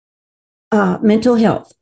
[0.72, 1.74] uh, mental health.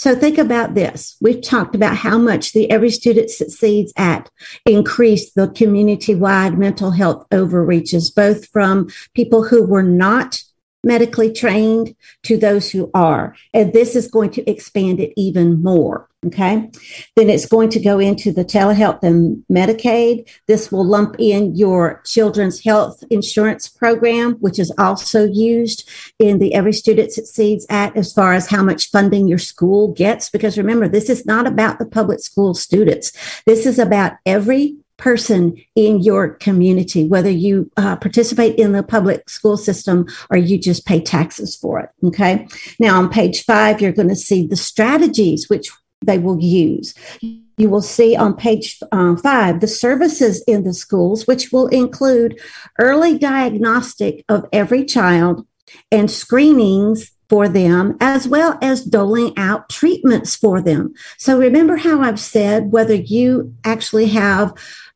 [0.00, 1.16] So think about this.
[1.20, 4.30] We've talked about how much the Every Student Succeeds Act
[4.64, 10.42] increased the community wide mental health overreaches, both from people who were not
[10.82, 13.34] medically trained to those who are.
[13.52, 16.08] And this is going to expand it even more.
[16.26, 16.70] Okay.
[17.16, 20.28] Then it's going to go into the telehealth and Medicaid.
[20.46, 25.88] This will lump in your children's health insurance program, which is also used
[26.18, 30.28] in the Every Student Succeeds Act as far as how much funding your school gets.
[30.28, 33.12] Because remember, this is not about the public school students.
[33.46, 39.28] This is about every person in your community, whether you uh, participate in the public
[39.28, 41.88] school system or you just pay taxes for it.
[42.04, 42.46] Okay.
[42.78, 45.70] Now, on page five, you're going to see the strategies which
[46.04, 46.94] they will use.
[47.20, 52.40] You will see on page um, five the services in the schools, which will include
[52.78, 55.46] early diagnostic of every child
[55.90, 60.92] and screenings for them, as well as doling out treatments for them.
[61.16, 64.52] So remember how I've said whether you actually have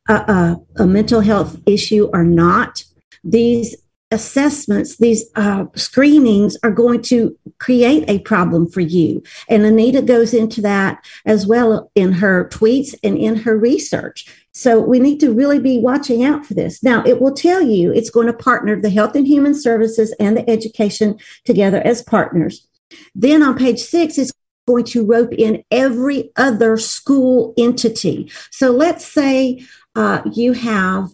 [0.07, 2.83] a, a, a mental health issue or not,
[3.23, 3.75] these
[4.11, 9.21] assessments, these uh, screenings are going to create a problem for you.
[9.49, 14.27] And Anita goes into that as well in her tweets and in her research.
[14.53, 16.83] So we need to really be watching out for this.
[16.83, 20.37] Now, it will tell you it's going to partner the health and human services and
[20.37, 22.67] the education together as partners.
[23.15, 24.31] Then on page six, it's
[24.67, 28.31] going to rope in every other school entity.
[28.51, 31.09] So let's say uh, you have,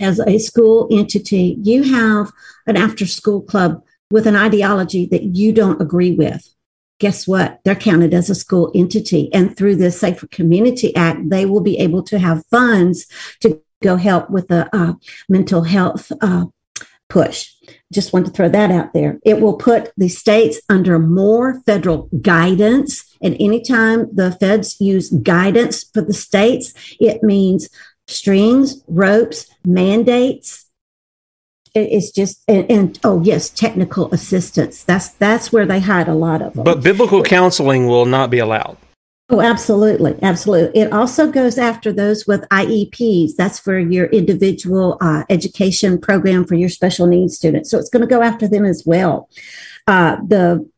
[0.00, 2.32] as a school entity, you have
[2.66, 6.48] an after school club with an ideology that you don't agree with.
[6.98, 7.60] Guess what?
[7.64, 9.32] They're counted as a school entity.
[9.32, 13.06] And through the Safer Community Act, they will be able to have funds
[13.40, 14.94] to go help with the uh,
[15.28, 16.46] mental health uh,
[17.08, 17.50] push.
[17.92, 19.18] Just want to throw that out there.
[19.24, 23.04] It will put the states under more federal guidance.
[23.20, 27.68] And anytime the feds use guidance for the states, it means
[28.08, 30.66] strings, ropes, mandates.
[31.74, 34.84] It's just and, and, oh yes, technical assistance.
[34.84, 36.64] That's that's where they hide a lot of them.
[36.64, 38.76] But biblical counseling will not be allowed.
[39.30, 40.78] Oh, absolutely, absolutely.
[40.78, 43.34] It also goes after those with IEPs.
[43.34, 47.70] That's for your individual uh, education program for your special needs students.
[47.70, 49.30] So it's going to go after them as well.
[49.86, 50.68] Uh, the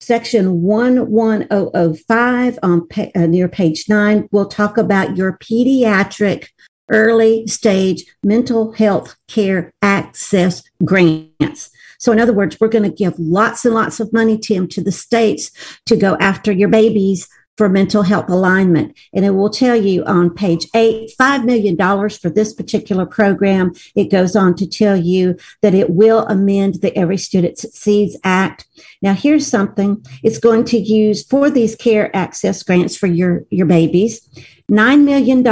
[0.00, 6.48] section 11005 on pa- uh, near page 9 will talk about your pediatric
[6.90, 11.70] early stage mental health care access grants.
[11.98, 14.82] So, in other words, we're going to give lots and lots of money, Tim, to
[14.82, 15.50] the states
[15.86, 18.96] to go after your babies for mental health alignment.
[19.12, 21.76] And it will tell you on page eight, $5 million
[22.10, 23.72] for this particular program.
[23.94, 28.66] It goes on to tell you that it will amend the Every Student Succeeds Act.
[29.02, 33.66] Now, here's something it's going to use for these care access grants for your, your
[33.66, 34.28] babies.
[34.70, 35.44] $9 million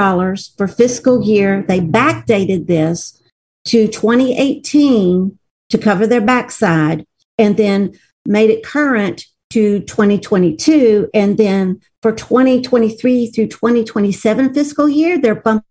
[0.57, 1.65] for fiscal year.
[1.69, 3.23] They backdated this
[3.67, 5.39] to 2018
[5.71, 7.07] to cover their backside
[7.39, 11.09] and then made it current to 2022.
[11.15, 15.65] And then for 2023 through 2027 fiscal year, they're bumping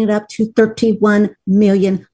[0.00, 2.06] it up to $31 million.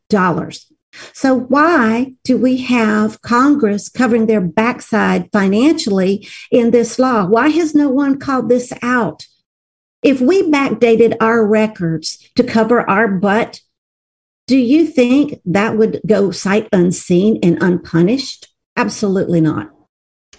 [1.12, 7.26] So, why do we have Congress covering their backside financially in this law?
[7.26, 9.26] Why has no one called this out?
[10.02, 13.60] If we backdated our records to cover our butt,
[14.46, 18.48] do you think that would go sight unseen and unpunished?
[18.76, 19.73] Absolutely not.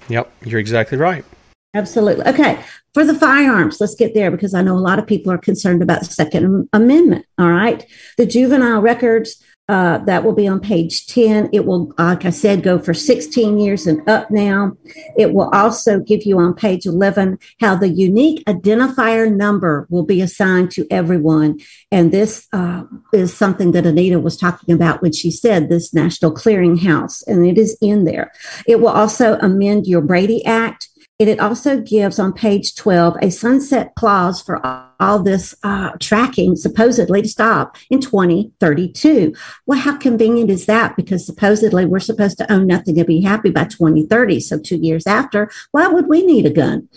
[0.10, 1.26] Yep, you're exactly right.
[1.74, 2.26] Absolutely.
[2.26, 2.64] Okay.
[2.94, 5.82] For the firearms, let's get there because I know a lot of people are concerned
[5.82, 7.26] about the Second Amendment.
[7.38, 7.86] All right.
[8.18, 11.50] The juvenile records uh, that will be on page 10.
[11.52, 14.78] It will, like I said, go for 16 years and up now.
[15.18, 20.22] It will also give you on page 11 how the unique identifier number will be
[20.22, 21.60] assigned to everyone.
[21.92, 26.32] And this uh, is something that Anita was talking about when she said this National
[26.32, 28.32] Clearinghouse, and it is in there.
[28.68, 33.94] It will also amend your Brady Act it also gives on page 12 a sunset
[33.96, 34.62] clause for
[35.00, 39.34] all this uh, tracking supposedly to stop in 2032.
[39.66, 40.98] Well, how convenient is that?
[40.98, 44.42] Because supposedly we're supposed to own nothing to be happy by 2030.
[44.42, 46.90] So, two years after, why would we need a gun?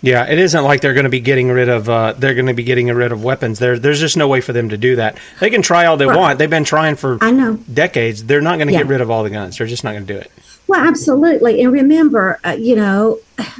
[0.00, 2.54] Yeah, it isn't like they're going to be getting rid of uh, they're going to
[2.54, 3.60] be getting rid of weapons.
[3.60, 5.16] There, there's just no way for them to do that.
[5.38, 6.18] They can try all they right.
[6.18, 6.38] want.
[6.38, 8.24] They've been trying for I know decades.
[8.24, 8.80] They're not going to yeah.
[8.80, 9.58] get rid of all the guns.
[9.58, 10.32] They're just not going to do it.
[10.72, 11.62] Well, absolutely.
[11.62, 13.18] And remember, uh, you know,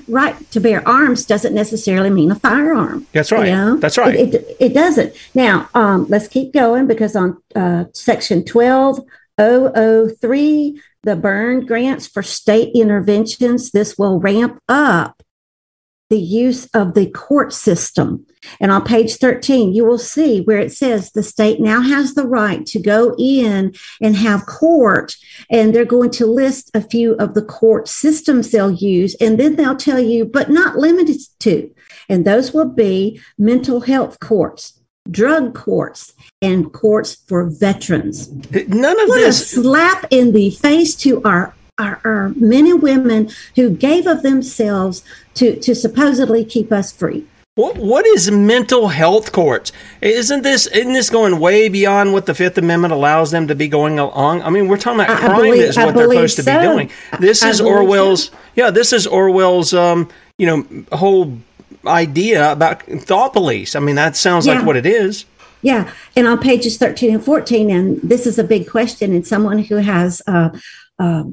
[0.08, 3.06] right to bear arms doesn't necessarily mean a firearm.
[3.12, 3.48] That's right.
[3.48, 3.76] You know?
[3.76, 4.14] That's right.
[4.14, 5.12] It, it, it doesn't.
[5.34, 12.74] Now, um, let's keep going because on uh, section 12003, the Byrne grants for state
[12.74, 15.22] interventions, this will ramp up
[16.12, 18.26] the use of the court system.
[18.60, 22.26] And on page 13, you will see where it says the state now has the
[22.26, 25.16] right to go in and have court,
[25.48, 29.56] and they're going to list a few of the court systems they'll use, and then
[29.56, 31.74] they'll tell you, but not limited to.
[32.10, 34.78] And those will be mental health courts,
[35.10, 38.28] drug courts, and courts for veterans.
[38.50, 39.40] None of what this.
[39.40, 44.22] A slap in the face to our are, are men and women who gave of
[44.22, 45.03] themselves
[45.35, 47.26] to, to supposedly keep us free.
[47.55, 49.72] What what is mental health courts?
[50.01, 53.68] Isn't this isn't this going way beyond what the Fifth Amendment allows them to be
[53.68, 54.41] going along?
[54.41, 56.43] I mean, we're talking about crime believe, is what they're supposed so.
[56.45, 56.91] to be doing.
[57.20, 58.37] This I, is Orwell's so.
[58.55, 60.09] yeah, this is Orwell's um,
[60.39, 61.37] you know, whole
[61.87, 63.76] idea about thought police.
[63.76, 64.55] I mean, that sounds yeah.
[64.55, 65.26] like what it is.
[65.61, 69.61] Yeah, and on pages 13 and 14 and this is a big question and someone
[69.61, 70.51] who has uh,
[70.99, 71.24] uh,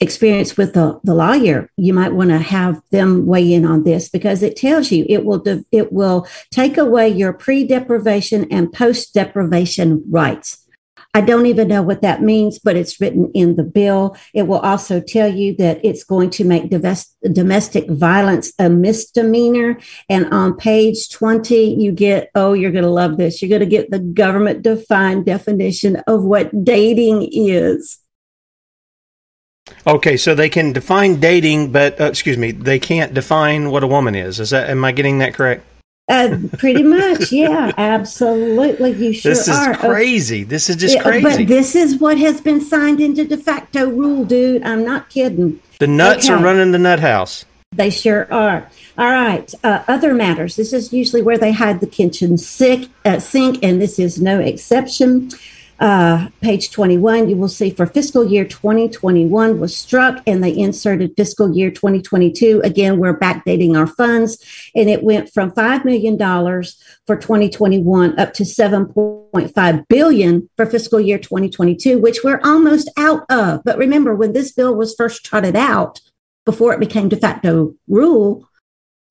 [0.00, 4.08] experience with the, the lawyer, you might want to have them weigh in on this
[4.08, 10.04] because it tells you it will de- it will take away your pre-deprivation and post-deprivation
[10.10, 10.66] rights.
[11.16, 14.18] I don't even know what that means, but it's written in the bill.
[14.34, 19.78] It will also tell you that it's going to make domestic violence a misdemeanor.
[20.10, 23.40] And on page 20, you get, oh, you're going to love this.
[23.40, 27.96] You're going to get the government defined definition of what dating is.
[29.86, 33.86] Okay, so they can define dating, but uh, excuse me, they can't define what a
[33.86, 34.40] woman is.
[34.40, 34.68] Is that?
[34.70, 35.64] Am I getting that correct?
[36.08, 38.92] Uh, pretty much, yeah, absolutely.
[38.92, 39.34] You sure are.
[39.34, 39.76] This is are.
[39.76, 40.44] crazy.
[40.44, 41.22] This is just crazy.
[41.22, 44.62] But this is what has been signed into de facto rule, dude.
[44.62, 45.60] I'm not kidding.
[45.80, 46.34] The nuts okay.
[46.34, 47.44] are running the nut house.
[47.72, 48.70] They sure are.
[48.96, 49.52] All right.
[49.64, 50.54] Uh, other matters.
[50.54, 54.38] This is usually where they hide the kitchen sink, uh, sink, and this is no
[54.38, 55.30] exception
[55.78, 61.12] uh, page 21, you will see for fiscal year 2021 was struck and they inserted
[61.16, 62.62] fiscal year 2022.
[62.64, 64.42] Again, we're backdating our funds
[64.74, 66.16] and it went from $5 million
[67.06, 73.62] for 2021 up to 7.5 billion for fiscal year 2022, which we're almost out of.
[73.64, 76.00] But remember, when this bill was first trotted out,
[76.46, 78.48] before it became de facto rule,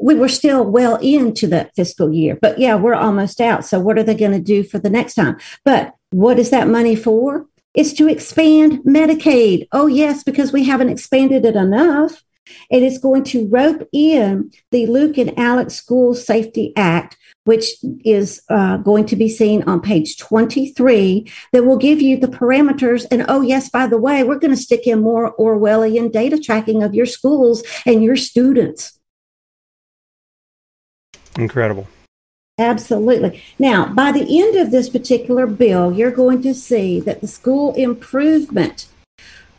[0.01, 2.37] we were still well into that fiscal year.
[2.41, 3.65] But yeah, we're almost out.
[3.65, 5.37] So what are they going to do for the next time?
[5.63, 7.45] But what is that money for?
[7.73, 9.67] It's to expand Medicaid.
[9.73, 12.23] Oh, yes, because we haven't expanded it enough.
[12.69, 17.65] It's going to rope in the Luke and Alex School Safety Act, which
[18.05, 23.05] is uh, going to be seen on page 23, that will give you the parameters.
[23.11, 26.81] And oh, yes, by the way, we're going to stick in more Orwellian data tracking
[26.81, 28.97] of your schools and your students.
[31.37, 31.89] Incredible.
[32.57, 33.43] Absolutely.
[33.59, 37.73] Now, by the end of this particular bill, you're going to see that the school
[37.73, 38.87] improvement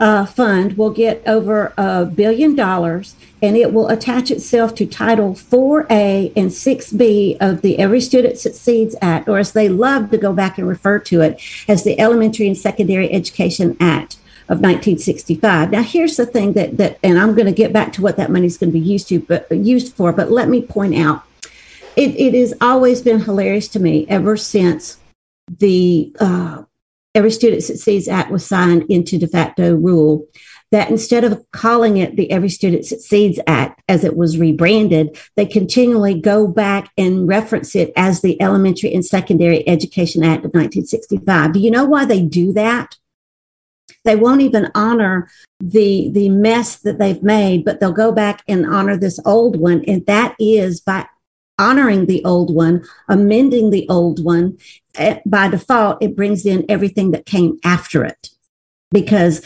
[0.01, 5.34] uh, fund will get over a billion dollars and it will attach itself to Title
[5.34, 10.32] 4A and 6B of the Every Student Succeeds Act, or as they love to go
[10.32, 11.38] back and refer to it
[11.68, 14.14] as the Elementary and Secondary Education Act
[14.49, 15.70] of 1965.
[15.70, 18.30] Now, here's the thing that, that and I'm going to get back to what that
[18.30, 21.26] money is going to be used to, but used for, but let me point out
[21.97, 24.99] it, it has always been hilarious to me ever since
[25.49, 26.62] the uh,
[27.14, 30.26] Every Student Succeeds Act was signed into de facto rule,
[30.70, 35.47] that instead of calling it the Every Student Succeeds Act as it was rebranded, they
[35.47, 41.55] continually go back and reference it as the Elementary and Secondary Education Act of 1965.
[41.55, 42.97] Do you know why they do that?
[44.05, 48.66] They won't even honor the the mess that they've made, but they'll go back and
[48.66, 51.07] honor this old one, and that is by
[51.59, 54.59] honoring the old one, amending the old one.
[54.94, 58.30] Eh, by default, it brings in everything that came after it
[58.90, 59.42] because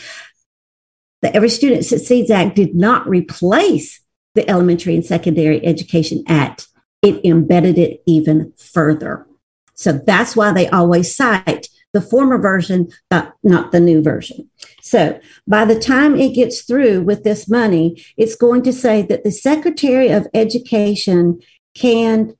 [1.22, 4.00] the Every Student Succeeds Act did not replace
[4.34, 6.68] the Elementary and Secondary Education Act,
[7.02, 9.26] it embedded it even further.
[9.74, 14.48] So that's why they always cite the former version, but not the new version.
[14.80, 19.24] So by the time it gets through with this money, it's going to say that
[19.24, 21.40] the Secretary of Education
[21.74, 22.34] can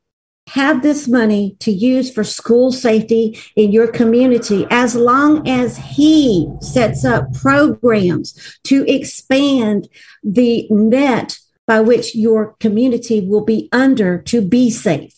[0.48, 6.48] have this money to use for school safety in your community as long as he
[6.60, 9.88] sets up programs to expand
[10.24, 15.14] the net by which your community will be under to be safe.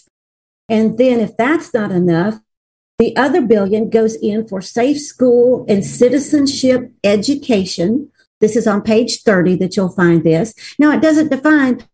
[0.69, 2.39] And then, if that's not enough,
[2.99, 8.11] the other billion goes in for safe school and citizenship education.
[8.41, 10.55] This is on page 30 that you'll find this.
[10.79, 11.85] Now, it doesn't define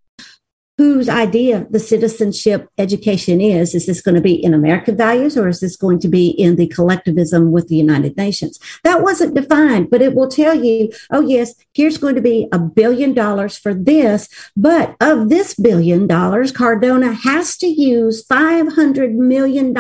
[0.79, 3.75] whose idea the citizenship education is.
[3.75, 6.55] Is this going to be in American values or is this going to be in
[6.55, 8.61] the collectivism with the United Nations?
[8.85, 12.61] That wasn't defined, but it will tell you, oh, yes, here's going to be a
[12.61, 14.29] billion dollars for this.
[14.57, 19.75] But of this billion dollars, Cardona has to use $500 million,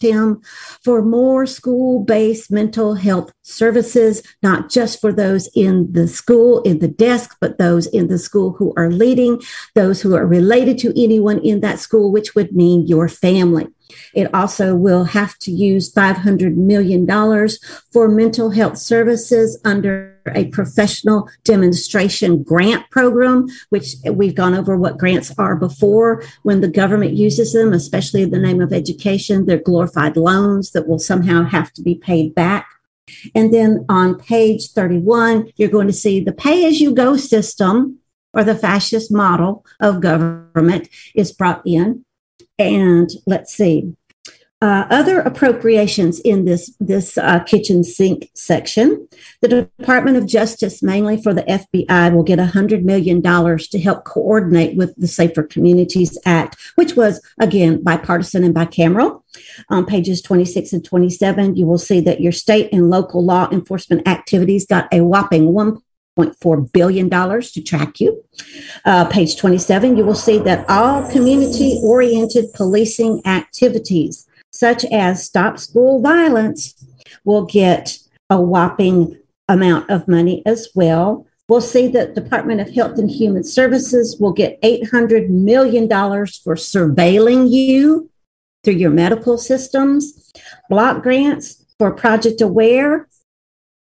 [0.00, 0.40] Tim,
[0.84, 6.78] for more school based mental health services, not just for those in the school, in
[6.78, 9.40] the desk, but those in the school who are leading,
[9.74, 13.66] those who are related to anyone in that school, which would mean your family.
[14.14, 17.06] It also will have to use $500 million
[17.92, 24.98] for mental health services under a professional demonstration grant program, which we've gone over what
[24.98, 26.22] grants are before.
[26.42, 30.86] When the government uses them, especially in the name of education, they're glorified loans that
[30.86, 32.68] will somehow have to be paid back.
[33.34, 37.97] And then on page 31, you're going to see the pay as you go system
[38.32, 42.04] or the fascist model of government is brought in.
[42.58, 43.94] And let's see,
[44.60, 49.06] uh, other appropriations in this this uh, kitchen sink section.
[49.40, 54.76] The Department of Justice, mainly for the FBI, will get $100 million to help coordinate
[54.76, 59.22] with the Safer Communities Act, which was, again, bipartisan and bicameral.
[59.70, 64.08] On pages 26 and 27, you will see that your state and local law enforcement
[64.08, 65.80] activities got a whopping 1
[66.18, 68.24] $1.4 billion to track you.
[68.84, 75.58] Uh, page 27, you will see that all community oriented policing activities, such as Stop
[75.58, 76.84] School Violence,
[77.24, 77.98] will get
[78.30, 79.16] a whopping
[79.48, 81.26] amount of money as well.
[81.48, 87.50] We'll see that Department of Health and Human Services will get $800 million for surveilling
[87.50, 88.10] you
[88.62, 90.32] through your medical systems.
[90.68, 93.08] Block grants for Project Aware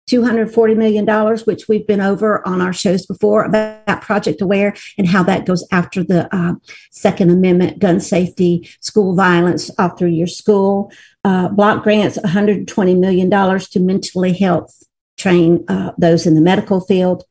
[0.09, 1.07] $240 million,
[1.45, 5.67] which we've been over on our shows before about Project Aware and how that goes
[5.73, 6.55] after the uh,
[6.91, 10.93] Second Amendment, gun safety, school violence all through your school.
[11.25, 14.83] Uh, block grants, $120 million to mentally health
[15.17, 17.25] train uh, those in the medical field.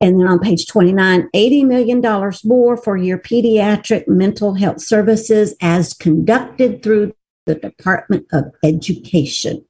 [0.00, 5.94] And then on page 29, $80 million more for your pediatric mental health services as
[5.94, 7.14] conducted through
[7.46, 9.64] the Department of Education.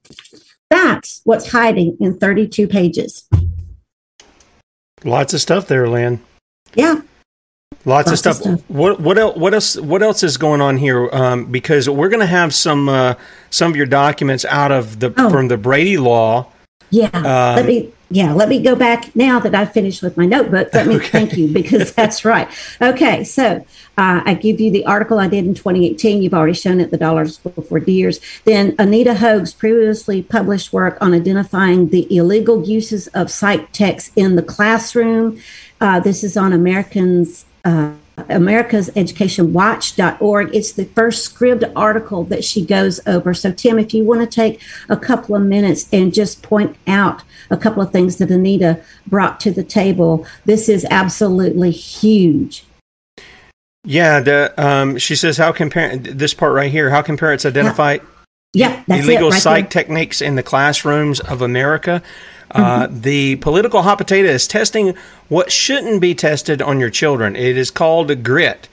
[0.72, 3.28] That's what's hiding in 32 pages.
[5.04, 6.18] Lots of stuff there, Lynne.
[6.74, 7.02] Yeah.
[7.84, 8.36] Lots, Lots of, stuff.
[8.36, 8.70] of, stuff.
[8.70, 9.36] What what else?
[9.36, 9.76] What else?
[9.76, 11.10] What else is going on here?
[11.12, 13.16] Um, because we're going to have some uh,
[13.50, 15.28] some of your documents out of the oh.
[15.28, 16.50] from the Brady Law.
[16.88, 17.10] Yeah.
[17.12, 20.68] Um, let me yeah, let me go back now that I've finished with my notebook.
[20.74, 21.08] Let me okay.
[21.08, 22.48] thank you because that's right.
[22.80, 23.64] Okay, so
[23.96, 26.22] uh, I give you the article I did in 2018.
[26.22, 28.20] You've already shown it, the dollars before deers.
[28.44, 34.36] Then Anita Hoge's previously published work on identifying the illegal uses of psych text in
[34.36, 35.40] the classroom.
[35.80, 37.46] Uh, this is on Americans.
[37.64, 37.92] Uh,
[38.28, 40.54] America's Education Watch.org.
[40.54, 43.34] It's the first scribd article that she goes over.
[43.34, 47.22] So, Tim, if you want to take a couple of minutes and just point out
[47.50, 52.64] a couple of things that Anita brought to the table, this is absolutely huge.
[53.84, 57.44] Yeah, the, um, she says, how can parent, this part right here, how can parents
[57.44, 58.02] identify yeah.
[58.54, 59.82] Yeah, illegal right psych there.
[59.82, 62.02] techniques in the classrooms of America?
[62.52, 64.94] Uh, the political hot potato is testing
[65.28, 67.34] what shouldn't be tested on your children.
[67.34, 68.68] It is called grit.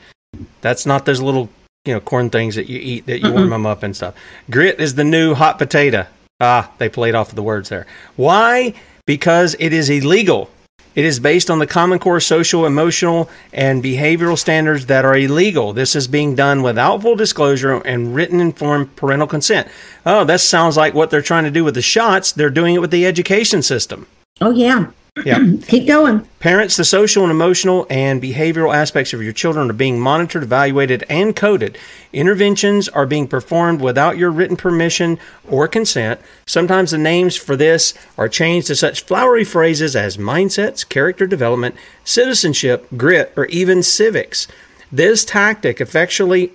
[0.62, 1.50] That's not those little
[1.86, 4.16] you know corn things that you eat that you warm them up and stuff.
[4.50, 6.08] Grit is the new hot potato.
[6.42, 7.88] Ah, they played off of the words there.
[8.16, 8.74] Why?
[9.06, 10.50] Because it is illegal.
[10.96, 15.72] It is based on the Common Core social, emotional, and behavioral standards that are illegal.
[15.74, 19.68] This is being done without full disclosure and written informed parental consent.
[20.06, 22.32] Oh, that sounds like what they're trying to do with the shots.
[22.32, 24.08] They're doing it with the education system.
[24.42, 24.88] Oh, yeah.
[25.26, 25.40] Yeah.
[25.68, 26.26] Keep going.
[26.40, 31.04] Parents, the social and emotional and behavioral aspects of your children are being monitored, evaluated,
[31.10, 31.78] and coded.
[32.14, 36.20] Interventions are being performed without your written permission or consent.
[36.46, 41.76] Sometimes the names for this are changed to such flowery phrases as mindsets, character development,
[42.04, 44.48] citizenship, grit, or even civics.
[44.92, 46.52] This tactic effectually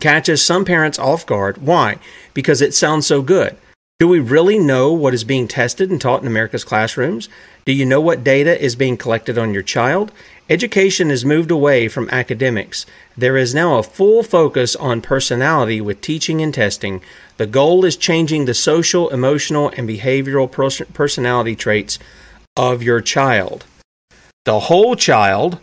[0.00, 1.58] catches some parents off guard.
[1.58, 1.98] Why?
[2.34, 3.56] Because it sounds so good.
[3.98, 7.28] Do we really know what is being tested and taught in America's classrooms?
[7.68, 10.10] Do you know what data is being collected on your child?
[10.48, 12.86] Education has moved away from academics.
[13.14, 17.02] There is now a full focus on personality with teaching and testing.
[17.36, 20.50] The goal is changing the social, emotional, and behavioral
[20.94, 21.98] personality traits
[22.56, 23.66] of your child.
[24.46, 25.58] The whole child,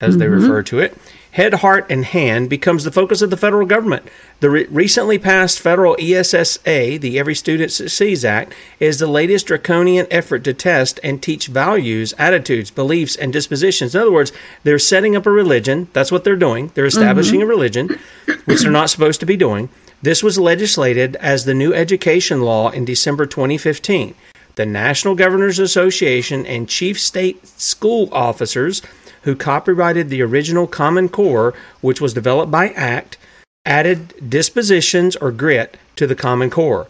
[0.00, 0.18] as mm-hmm.
[0.18, 0.96] they refer to it,
[1.32, 4.06] head, heart, and hand becomes the focus of the federal government.
[4.40, 10.06] The re- recently passed federal ESSA, the Every Student Succeeds Act, is the latest draconian
[10.10, 13.94] effort to test and teach values, attitudes, beliefs, and dispositions.
[13.94, 14.32] In other words,
[14.64, 15.88] they're setting up a religion.
[15.92, 16.72] That's what they're doing.
[16.74, 17.50] They're establishing mm-hmm.
[17.50, 17.98] a religion,
[18.44, 19.68] which they're not supposed to be doing.
[20.02, 24.14] This was legislated as the new education law in December 2015.
[24.54, 28.82] The National Governors Association and chief state school officers
[29.22, 33.16] who copyrighted the original Common Core, which was developed by ACT,
[33.64, 36.86] added dispositions or grit to the Common Core.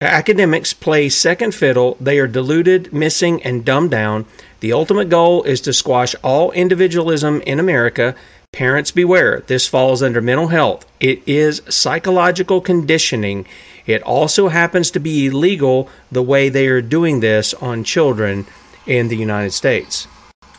[0.00, 4.26] Academics play second fiddle, they are diluted, missing, and dumbed down.
[4.60, 8.14] The ultimate goal is to squash all individualism in America.
[8.52, 10.84] Parents beware, this falls under mental health.
[11.00, 13.46] It is psychological conditioning.
[13.86, 18.46] It also happens to be illegal the way they are doing this on children
[18.86, 20.06] in the United States.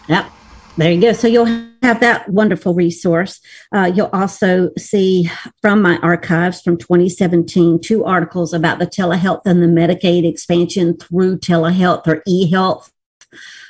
[0.07, 0.32] Yep.
[0.78, 1.14] There you go.
[1.14, 1.46] So you'll
[1.82, 3.42] have that wonderful resource.
[3.74, 5.28] Uh, you'll also see
[5.60, 11.40] from my archives from 2017 two articles about the telehealth and the Medicaid expansion through
[11.40, 12.92] telehealth or e-health.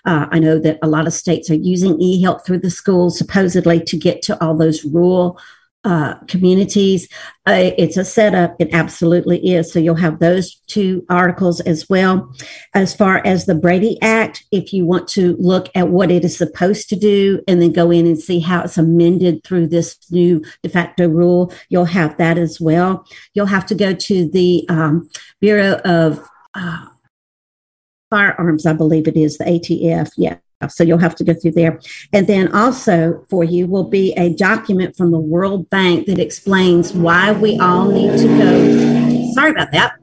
[0.03, 3.82] Uh, I know that a lot of states are using e-health through the schools supposedly
[3.86, 5.39] to get to all those rural
[5.84, 7.07] uh, communities.
[7.45, 8.55] Uh, it's a setup.
[8.59, 9.71] It absolutely is.
[9.71, 12.34] So you'll have those two articles as well.
[12.73, 16.38] As far as the Brady Act, if you want to look at what it is
[16.38, 20.43] supposed to do and then go in and see how it's amended through this new
[20.61, 23.05] de facto rule, you'll have that as well.
[23.34, 25.09] You'll have to go to the um,
[25.39, 26.86] Bureau of uh,
[28.09, 30.11] Firearms, I believe it is, the ATF.
[30.17, 30.38] Yeah
[30.70, 31.80] so you'll have to go through there.
[32.14, 36.93] And then also for you will be a document from the World Bank that explains
[36.93, 39.32] why we all need to go.
[39.34, 39.93] Sorry about that.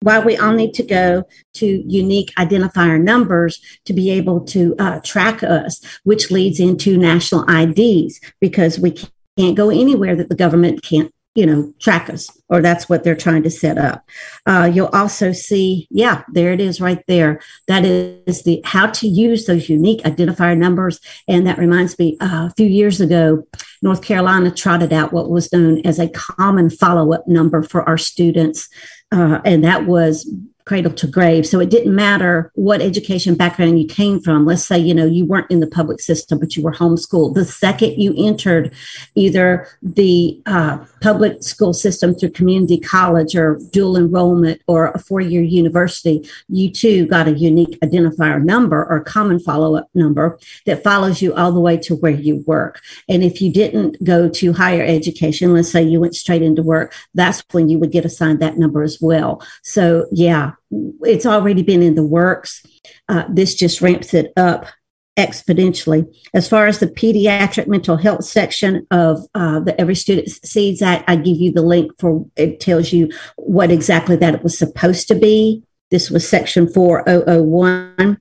[0.00, 1.24] Why we all need to go
[1.54, 7.48] to unique identifier numbers to be able to uh, track us, which leads into national
[7.48, 8.94] IDs because we
[9.38, 13.16] can't go anywhere that the government can't you know, track us, or that's what they're
[13.16, 14.08] trying to set up.
[14.46, 17.40] Uh, you'll also see, yeah, there it is right there.
[17.66, 21.00] That is the how to use those unique identifier numbers.
[21.26, 23.46] And that reminds me, uh, a few years ago,
[23.82, 27.98] North Carolina trotted out what was known as a common follow up number for our
[27.98, 28.68] students.
[29.10, 30.30] Uh, and that was
[30.66, 31.46] cradle to grave.
[31.46, 34.46] So it didn't matter what education background you came from.
[34.46, 37.34] Let's say, you know, you weren't in the public system, but you were homeschooled.
[37.34, 38.72] The second you entered
[39.14, 45.20] either the uh, public school system through community college or dual enrollment or a four
[45.20, 50.82] year university, you too got a unique identifier number or common follow up number that
[50.82, 52.80] follows you all the way to where you work.
[53.06, 56.94] And if you didn't go to higher education, let's say you went straight into work,
[57.12, 59.42] that's when you would get assigned that number as well.
[59.62, 60.53] So, yeah,
[61.02, 62.64] it's already been in the works.
[63.08, 64.66] Uh, this just ramps it up
[65.16, 66.12] exponentially.
[66.32, 71.04] As far as the pediatric mental health section of uh, the Every Student Succeeds Act,
[71.08, 75.08] I give you the link for it tells you what exactly that it was supposed
[75.08, 75.62] to be.
[75.90, 78.18] This was section 4001,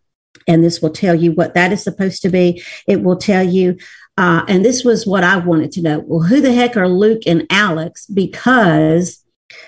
[0.47, 2.62] and this will tell you what that is supposed to be.
[2.88, 3.78] It will tell you.
[4.16, 5.99] Uh, and this was what I wanted to know.
[6.06, 8.06] Well, who the heck are Luke and Alex?
[8.06, 9.24] Because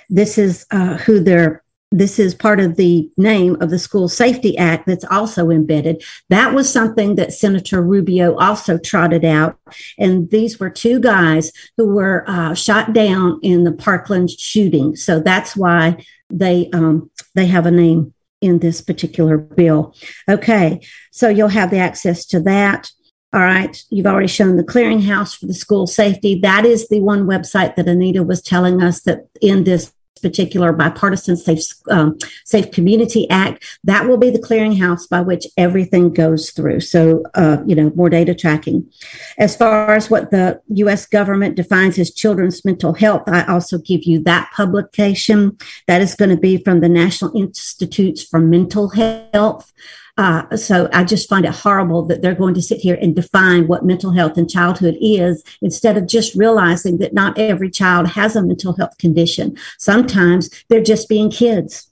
[0.07, 1.63] this is uh, who they're
[1.97, 6.03] this is part of the name of the School Safety Act that's also embedded.
[6.29, 9.57] That was something that Senator Rubio also trotted out.
[9.97, 14.97] And these were two guys who were uh, shot down in the Parkland shooting.
[14.97, 19.95] So that's why they um, they have a name in this particular bill.
[20.29, 20.81] Okay,
[21.11, 22.91] so you'll have the access to that.
[23.33, 26.39] All right, you've already shown the clearinghouse for the school safety.
[26.39, 31.35] That is the one website that Anita was telling us that in this particular bipartisan
[31.35, 36.79] safe um, safe community act that will be the clearinghouse by which everything goes through.
[36.79, 38.89] So uh, you know more data tracking.
[39.37, 44.03] As far as what the u.s government defines as children's mental health i also give
[44.03, 45.57] you that publication.
[45.87, 49.73] That is going to be from the national institutes for mental health
[50.17, 53.67] uh, so I just find it horrible that they're going to sit here and define
[53.67, 58.35] what mental health and childhood is instead of just realizing that not every child has
[58.35, 59.57] a mental health condition.
[59.77, 61.91] Sometimes they're just being kids.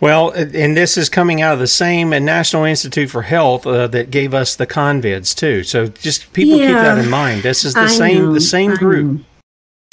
[0.00, 4.10] Well, and this is coming out of the same National Institute for Health uh, that
[4.10, 5.62] gave us the convids too.
[5.62, 7.42] So just people yeah, keep that in mind.
[7.42, 9.22] This is the I same know, the same group.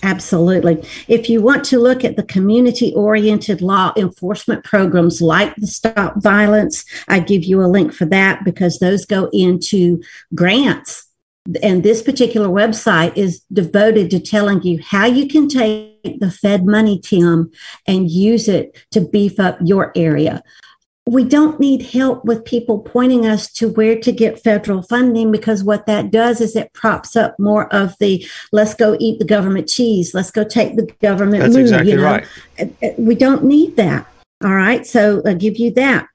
[0.01, 0.83] Absolutely.
[1.07, 6.21] If you want to look at the community oriented law enforcement programs like the Stop
[6.21, 10.01] Violence, I give you a link for that because those go into
[10.33, 11.05] grants.
[11.63, 16.65] And this particular website is devoted to telling you how you can take the Fed
[16.65, 17.51] money, Tim,
[17.87, 20.43] and use it to beef up your area
[21.09, 25.63] we don't need help with people pointing us to where to get federal funding because
[25.63, 29.67] what that does is it props up more of the let's go eat the government
[29.67, 31.41] cheese, let's go take the government.
[31.41, 32.03] That's exactly you know?
[32.03, 32.27] right.
[32.59, 34.05] Uh, uh, we don't need that.
[34.43, 34.85] All right.
[34.85, 36.07] So I'll give you that.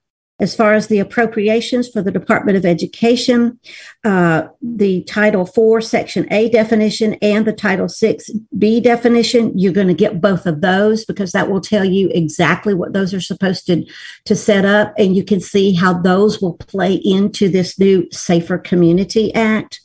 [0.44, 3.58] As far as the appropriations for the Department of Education,
[4.04, 8.18] uh, the Title IV, Section A definition, and the Title VI
[8.58, 12.74] B definition, you're going to get both of those because that will tell you exactly
[12.74, 13.86] what those are supposed to,
[14.26, 14.92] to set up.
[14.98, 19.80] And you can see how those will play into this new Safer Community Act.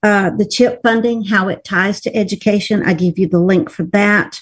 [0.00, 3.82] Uh, the CHIP funding, how it ties to education, I give you the link for
[3.86, 4.40] that.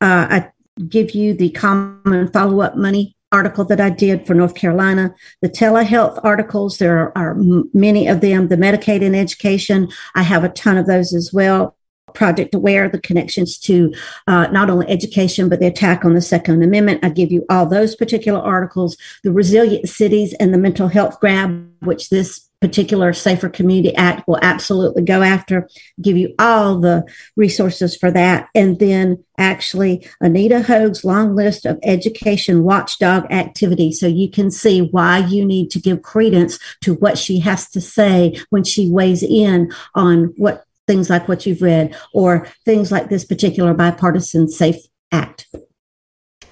[0.00, 0.50] Uh, I
[0.88, 5.48] give you the common follow up money article that I did for North Carolina, the
[5.48, 7.36] telehealth articles, there are,
[7.72, 11.76] many of them, the Medicaid and education, I have a ton of those as well.
[12.12, 13.94] Project Aware, the connections to
[14.26, 17.04] uh, not only education, but the attack on the Second Amendment.
[17.04, 21.70] I give you all those particular articles, the resilient cities and the mental health grab,
[21.82, 25.68] which this particular Safer Community Act will absolutely go after,
[26.00, 27.04] give you all the
[27.36, 28.48] resources for that.
[28.54, 33.98] And then actually Anita Hoge's long list of education watchdog activities.
[33.98, 37.80] So you can see why you need to give credence to what she has to
[37.80, 43.08] say when she weighs in on what things like what you've read or things like
[43.08, 44.82] this particular bipartisan safe
[45.12, 45.46] act.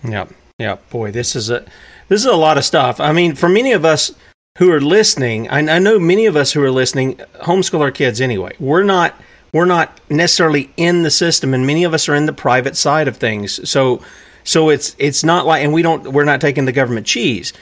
[0.02, 0.26] Yeah.
[0.58, 0.78] Yeah.
[0.90, 1.64] Boy, this is a,
[2.08, 3.00] this is a lot of stuff.
[3.00, 4.12] I mean, for many of us,
[4.58, 8.20] who are listening, I, I know many of us who are listening homeschool our kids
[8.20, 8.54] anyway.
[8.58, 9.14] We're not
[9.52, 13.08] we're not necessarily in the system, and many of us are in the private side
[13.08, 13.68] of things.
[13.68, 14.02] So
[14.44, 17.52] so it's it's not like, and we don't we're not taking the government cheese,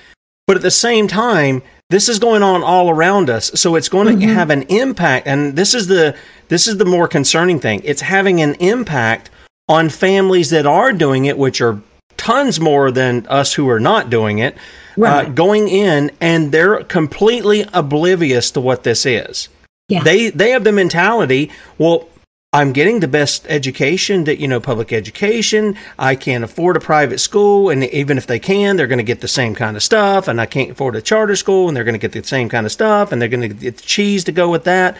[0.46, 3.50] but at the same time, this is going on all around us.
[3.54, 4.28] So it's going mm-hmm.
[4.28, 6.16] to have an impact, and this is the
[6.48, 7.82] this is the more concerning thing.
[7.84, 9.30] It's having an impact
[9.68, 11.80] on families that are doing it, which are
[12.16, 14.56] tons more than us who are not doing it.
[14.98, 15.26] Uh, right.
[15.26, 19.48] uh, going in and they're completely oblivious to what this is.
[19.88, 20.02] Yeah.
[20.02, 22.08] They they have the mentality, well,
[22.52, 25.76] I'm getting the best education that you know, public education.
[25.98, 29.20] I can't afford a private school, and even if they can, they're going to get
[29.20, 30.26] the same kind of stuff.
[30.26, 32.64] And I can't afford a charter school, and they're going to get the same kind
[32.64, 34.96] of stuff, and they're going to get the cheese to go with that.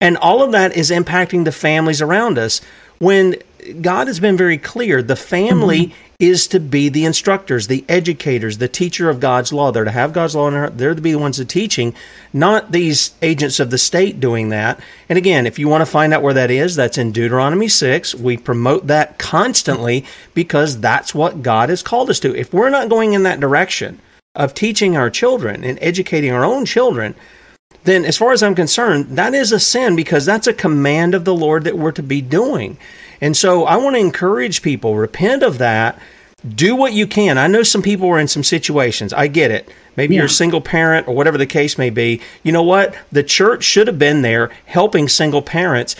[0.00, 2.60] And all of that is impacting the families around us.
[2.98, 3.36] When
[3.80, 8.58] God has been very clear, the family mm-hmm is to be the instructors, the educators,
[8.58, 9.72] the teacher of God's law.
[9.72, 10.78] They're to have God's law in their heart.
[10.78, 11.94] They're to be the ones that teaching,
[12.32, 14.78] not these agents of the state doing that.
[15.08, 18.14] And again, if you want to find out where that is, that's in Deuteronomy 6.
[18.14, 22.36] We promote that constantly because that's what God has called us to.
[22.36, 24.00] If we're not going in that direction
[24.36, 27.16] of teaching our children and educating our own children,
[27.82, 31.24] then as far as I'm concerned, that is a sin because that's a command of
[31.24, 32.78] the Lord that we're to be doing.
[33.22, 35.98] And so I want to encourage people, repent of that.
[36.46, 37.38] Do what you can.
[37.38, 39.12] I know some people are in some situations.
[39.12, 39.70] I get it.
[39.96, 40.22] Maybe yeah.
[40.22, 42.20] you're a single parent or whatever the case may be.
[42.42, 42.96] You know what?
[43.12, 45.94] The church should have been there helping single parents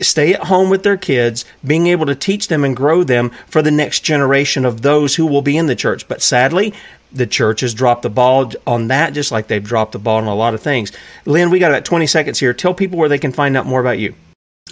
[0.00, 3.60] stay at home with their kids, being able to teach them and grow them for
[3.60, 6.08] the next generation of those who will be in the church.
[6.08, 6.72] But sadly,
[7.12, 10.26] the church has dropped the ball on that, just like they've dropped the ball on
[10.26, 10.92] a lot of things.
[11.26, 12.54] Lynne, we got about 20 seconds here.
[12.54, 14.14] Tell people where they can find out more about you.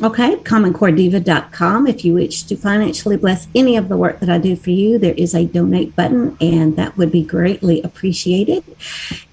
[0.01, 1.87] Okay, commoncorediva.com.
[1.87, 4.99] If you wish to financially bless any of the work that I do for you,
[4.99, 8.65] there is a donate button, and that would be greatly appreciated.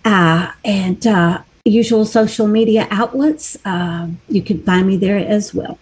[0.03, 5.79] Uh, and uh, usual social media outlets, uh, you can find me there as well.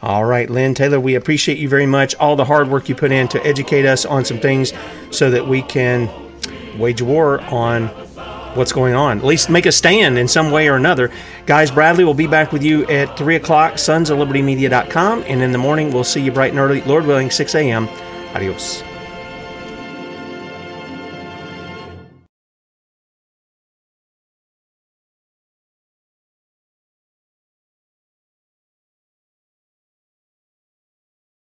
[0.00, 2.14] All right, Lynne Taylor, we appreciate you very much.
[2.14, 4.72] All the hard work you put in to educate us on some things
[5.10, 6.08] so that we can
[6.78, 7.90] wage war on
[8.58, 9.18] what's going on.
[9.18, 11.10] At least make a stand in some way or another.
[11.46, 15.24] Guys, Bradley will be back with you at 3 o'clock, sons of liberty media.com.
[15.26, 17.88] And in the morning, we'll see you bright and early, Lord willing, 6 a.m.
[18.34, 18.87] Adios.